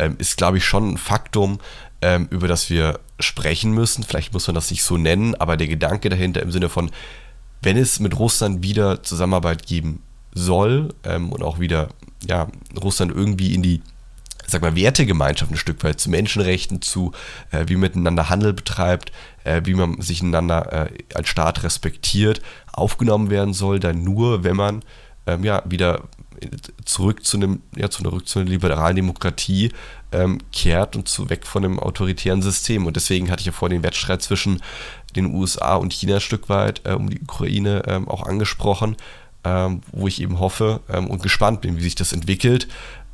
ähm, 0.00 0.16
ist, 0.18 0.36
glaube 0.36 0.58
ich, 0.58 0.64
schon 0.64 0.94
ein 0.94 0.98
Faktum, 0.98 1.60
ähm, 2.02 2.26
über 2.30 2.48
das 2.48 2.70
wir 2.70 2.98
sprechen 3.20 3.72
müssen. 3.72 4.02
Vielleicht 4.02 4.32
muss 4.32 4.46
man 4.46 4.54
das 4.54 4.70
nicht 4.70 4.82
so 4.82 4.96
nennen, 4.96 5.34
aber 5.34 5.56
der 5.56 5.68
Gedanke 5.68 6.08
dahinter 6.08 6.42
im 6.42 6.50
Sinne 6.50 6.68
von, 6.68 6.90
wenn 7.62 7.76
es 7.76 8.00
mit 8.00 8.18
Russland 8.18 8.62
wieder 8.62 9.02
Zusammenarbeit 9.02 9.66
geben 9.66 10.02
soll 10.32 10.94
ähm, 11.04 11.30
und 11.30 11.42
auch 11.42 11.58
wieder 11.60 11.88
ja, 12.26 12.48
Russland 12.80 13.12
irgendwie 13.12 13.54
in 13.54 13.62
die 13.62 13.82
sag 14.46 14.62
mal, 14.62 14.74
Wertegemeinschaft 14.74 15.52
ein 15.52 15.56
Stück 15.56 15.84
weit 15.84 16.00
zu 16.00 16.10
Menschenrechten, 16.10 16.82
zu 16.82 17.12
äh, 17.52 17.64
wie 17.68 17.74
man 17.74 17.82
miteinander 17.82 18.28
Handel 18.28 18.52
betreibt, 18.52 19.12
äh, 19.44 19.62
wie 19.64 19.74
man 19.74 20.00
sich 20.00 20.22
einander 20.22 20.90
äh, 20.90 20.98
als 21.14 21.28
Staat 21.28 21.62
respektiert, 21.62 22.42
aufgenommen 22.72 23.30
werden 23.30 23.54
soll, 23.54 23.78
dann 23.78 24.02
nur, 24.02 24.42
wenn 24.42 24.56
man 24.56 24.82
ähm, 25.26 25.44
ja, 25.44 25.62
wieder 25.66 26.02
zurück 26.84 27.24
zu 27.24 27.36
einem, 27.36 27.62
ja, 27.76 27.90
zu 27.90 28.02
einer, 28.02 28.24
zu 28.24 28.38
einer 28.38 28.48
liberalen 28.48 28.96
Demokratie 28.96 29.72
ähm, 30.12 30.38
kehrt 30.52 30.96
und 30.96 31.08
zu 31.08 31.30
weg 31.30 31.46
von 31.46 31.64
einem 31.64 31.78
autoritären 31.78 32.42
System. 32.42 32.86
Und 32.86 32.96
deswegen 32.96 33.30
hatte 33.30 33.40
ich 33.40 33.46
ja 33.46 33.52
vor 33.52 33.68
den 33.68 33.82
Wettstreit 33.82 34.22
zwischen 34.22 34.60
den 35.16 35.34
USA 35.34 35.76
und 35.76 35.92
China 35.92 36.14
ein 36.14 36.20
Stück 36.20 36.48
weit 36.48 36.82
äh, 36.84 36.92
um 36.92 37.10
die 37.10 37.20
Ukraine 37.20 37.82
ähm, 37.86 38.08
auch 38.08 38.24
angesprochen, 38.24 38.96
ähm, 39.44 39.82
wo 39.92 40.08
ich 40.08 40.20
eben 40.20 40.38
hoffe 40.38 40.80
ähm, 40.88 41.08
und 41.08 41.22
gespannt 41.22 41.60
bin, 41.60 41.76
wie 41.76 41.82
sich 41.82 41.94
das 41.94 42.12
entwickelt. 42.12 42.68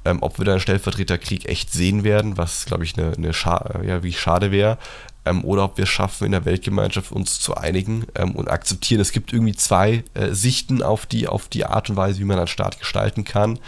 Ähm, 0.05 0.19
ob 0.21 0.39
wir 0.39 0.45
da 0.45 0.53
einen 0.53 0.61
Stellvertreterkrieg 0.61 1.47
echt 1.47 1.73
sehen 1.73 2.05
werden, 2.05 2.37
was 2.37 2.67
glaube 2.67 2.85
ich 2.85 2.97
eine, 2.97 3.13
eine 3.17 3.33
Scha 3.33 3.81
ja, 3.85 4.05
wie 4.05 4.13
schade 4.13 4.53
wäre, 4.53 4.79
ähm, 5.27 5.45
oder 5.45 5.65
ob 5.65 5.77
wir 5.77 5.83
es 5.83 5.91
schaffen, 5.91 6.25
in 6.25 6.33
der 6.33 6.45
Weltgemeinschaft 6.45 7.13
uns 7.13 7.41
zu 7.41 7.55
einigen 7.55 8.07
ähm, 8.15 8.35
und 8.35 8.49
akzeptieren, 8.49 9.01
es 9.01 9.13
gibt 9.13 9.33
irgendwie 9.33 9.55
zwei 9.55 10.05
äh, 10.15 10.33
Sichten 10.33 10.83
auf 10.83 11.05
die, 11.05 11.29
auf 11.29 11.49
die 11.49 11.67
Art 11.67 11.91
und 11.91 11.97
Weise, 11.97 12.21
wie 12.21 12.25
man 12.25 12.39
einen 12.39 12.47
Staat 12.47 12.79
gestalten 12.79 13.25
kann. 13.25 13.59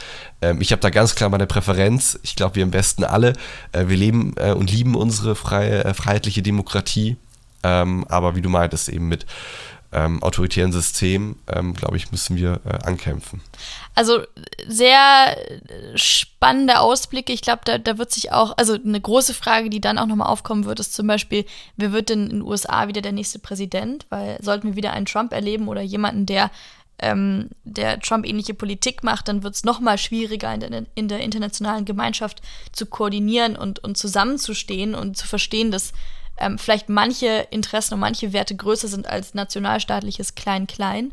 Ähm, 0.40 0.60
ich 0.60 0.72
habe 0.72 0.80
da 0.80 0.90
ganz 0.90 1.14
klar 1.14 1.28
meine 1.28 1.46
Präferenz. 1.46 2.18
Ich 2.22 2.36
glaube, 2.36 2.54
wir 2.54 2.62
am 2.62 2.70
besten 2.70 3.04
alle. 3.04 3.34
Äh, 3.72 3.88
wir 3.88 3.96
leben 3.96 4.34
äh, 4.36 4.52
und 4.52 4.70
lieben 4.70 4.94
unsere 4.94 5.34
freie, 5.34 5.84
äh, 5.84 5.94
freiheitliche 5.94 6.42
Demokratie. 6.42 7.16
Ähm, 7.64 8.04
aber 8.08 8.36
wie 8.36 8.42
du 8.42 8.48
meintest, 8.48 8.88
eben 8.88 9.08
mit 9.08 9.26
ähm, 9.92 10.22
autoritären 10.22 10.72
System, 10.72 11.36
ähm, 11.48 11.74
glaube 11.74 11.96
ich, 11.96 12.10
müssen 12.12 12.36
wir 12.36 12.60
äh, 12.64 12.86
ankämpfen. 12.86 13.40
Also 13.94 14.20
sehr 14.66 15.36
spannende 15.94 16.80
Ausblicke. 16.80 17.32
Ich 17.32 17.40
glaube, 17.40 17.62
da, 17.64 17.78
da 17.78 17.96
wird 17.98 18.12
sich 18.12 18.30
auch, 18.32 18.56
also 18.58 18.74
eine 18.74 19.00
große 19.00 19.34
Frage, 19.34 19.70
die 19.70 19.80
dann 19.80 19.98
auch 19.98 20.06
nochmal 20.06 20.28
aufkommen 20.28 20.66
wird, 20.66 20.78
ist 20.78 20.94
zum 20.94 21.06
Beispiel, 21.06 21.46
wer 21.76 21.92
wird 21.92 22.10
denn 22.10 22.24
in 22.24 22.28
den 22.28 22.42
USA 22.42 22.88
wieder 22.88 23.00
der 23.00 23.12
nächste 23.12 23.38
Präsident? 23.38 24.06
Weil 24.10 24.38
sollten 24.42 24.68
wir 24.68 24.76
wieder 24.76 24.92
einen 24.92 25.06
Trump 25.06 25.32
erleben 25.32 25.68
oder 25.68 25.80
jemanden, 25.80 26.26
der 26.26 26.50
ähm, 27.00 27.50
der 27.64 28.00
Trump-ähnliche 28.00 28.54
Politik 28.54 29.04
macht, 29.04 29.28
dann 29.28 29.42
wird 29.42 29.54
es 29.54 29.64
nochmal 29.64 29.98
schwieriger 29.98 30.52
in 30.52 30.60
der, 30.60 30.86
in 30.94 31.08
der 31.08 31.20
internationalen 31.20 31.84
Gemeinschaft 31.84 32.42
zu 32.72 32.86
koordinieren 32.86 33.56
und, 33.56 33.78
und 33.84 33.96
zusammenzustehen 33.96 34.94
und 34.94 35.16
zu 35.16 35.26
verstehen, 35.26 35.70
dass 35.70 35.92
ähm, 36.38 36.58
vielleicht 36.58 36.88
manche 36.88 37.46
Interessen 37.50 37.94
und 37.94 38.00
manche 38.00 38.32
Werte 38.32 38.56
größer 38.56 38.88
sind 38.88 39.06
als 39.06 39.34
nationalstaatliches 39.34 40.34
Klein-Klein. 40.34 41.12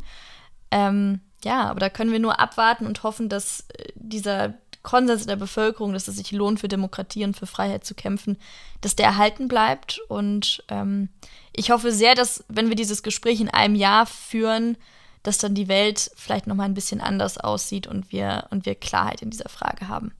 Ähm, 0.72 1.22
ja, 1.44 1.70
aber 1.70 1.80
da 1.80 1.90
können 1.90 2.12
wir 2.12 2.20
nur 2.20 2.40
abwarten 2.40 2.86
und 2.86 3.04
hoffen, 3.04 3.30
dass 3.30 3.66
äh, 3.78 3.92
dieser 3.96 4.56
Konsens 4.86 5.24
in 5.24 5.28
der 5.28 5.36
Bevölkerung, 5.36 5.94
dass 5.94 6.08
es 6.08 6.16
sich 6.16 6.32
lohnt, 6.32 6.60
für 6.60 6.68
Demokratie 6.68 7.26
und 7.26 7.36
für 7.36 7.48
Freiheit 7.48 7.84
zu 7.84 7.96
kämpfen, 7.96 8.38
dass 8.82 8.96
der 8.96 9.08
erhalten 9.08 9.48
bleibt. 9.48 10.00
Und 10.08 10.64
ähm, 10.70 11.10
ich 11.54 11.72
hoffe 11.72 11.92
sehr, 11.92 12.16
dass, 12.16 12.46
wenn 12.48 12.70
wir 12.70 12.76
dieses 12.76 13.04
Gespräch 13.04 13.42
in 13.42 13.50
einem 13.50 13.76
Jahr 13.76 14.06
führen, 14.06 14.78
dass 15.24 15.40
dann 15.40 15.56
die 15.56 15.68
Welt 15.68 16.12
vielleicht 16.16 16.48
nochmal 16.48 16.68
ein 16.68 16.76
bisschen 16.76 17.02
anders 17.02 17.38
aussieht 17.38 17.88
und 17.88 18.12
wir, 18.12 18.46
und 18.52 18.66
wir 18.66 18.76
Klarheit 18.76 19.22
in 19.22 19.32
dieser 19.32 19.50
Frage 19.50 19.88
haben. 19.88 20.14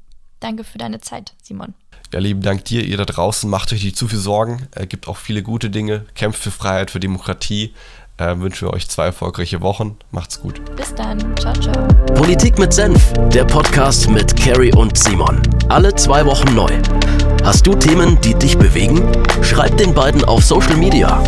Danke 0.46 0.64
für 0.64 0.78
deine 0.78 1.02
Zeit, 1.02 1.34
Simon. 1.42 1.74
Ja, 2.14 2.20
lieben 2.20 2.44
Dank 2.44 2.66
dir, 2.66 2.86
ihr 2.86 2.98
da 2.98 3.06
draußen. 3.06 3.50
Macht 3.50 3.74
euch 3.74 3.84
nicht 3.84 3.98
zu 3.98 4.08
viel 4.08 4.20
Sorgen. 4.20 4.68
Es 4.76 4.88
gibt 4.88 5.08
auch 5.08 5.18
viele 5.18 5.42
gute 5.42 5.72
Dinge. 5.72 6.06
Kämpft 6.14 6.40
für 6.40 6.52
Freiheit, 6.52 6.92
für 6.92 7.00
Demokratie. 7.00 7.74
Äh, 8.18 8.38
wünschen 8.38 8.68
wir 8.68 8.74
euch 8.74 8.88
zwei 8.88 9.06
erfolgreiche 9.06 9.62
Wochen. 9.62 9.98
Macht's 10.12 10.40
gut. 10.40 10.62
Bis 10.76 10.94
dann. 10.94 11.36
Ciao, 11.38 11.54
ciao. 11.54 11.88
Politik 12.14 12.60
mit 12.60 12.74
Senf, 12.74 13.12
der 13.34 13.46
Podcast 13.46 14.08
mit 14.08 14.36
Carrie 14.38 14.72
und 14.72 14.96
Simon. 14.96 15.42
Alle 15.70 15.96
zwei 15.96 16.24
Wochen 16.28 16.54
neu. 16.54 16.70
Hast 17.44 17.66
du 17.66 17.74
Themen, 17.74 18.22
die 18.22 18.36
dich 18.36 18.56
bewegen? 18.56 19.02
Schreib 19.42 19.76
den 19.78 19.96
beiden 19.96 20.24
auf 20.26 20.44
Social 20.46 20.78
Media 20.78 21.24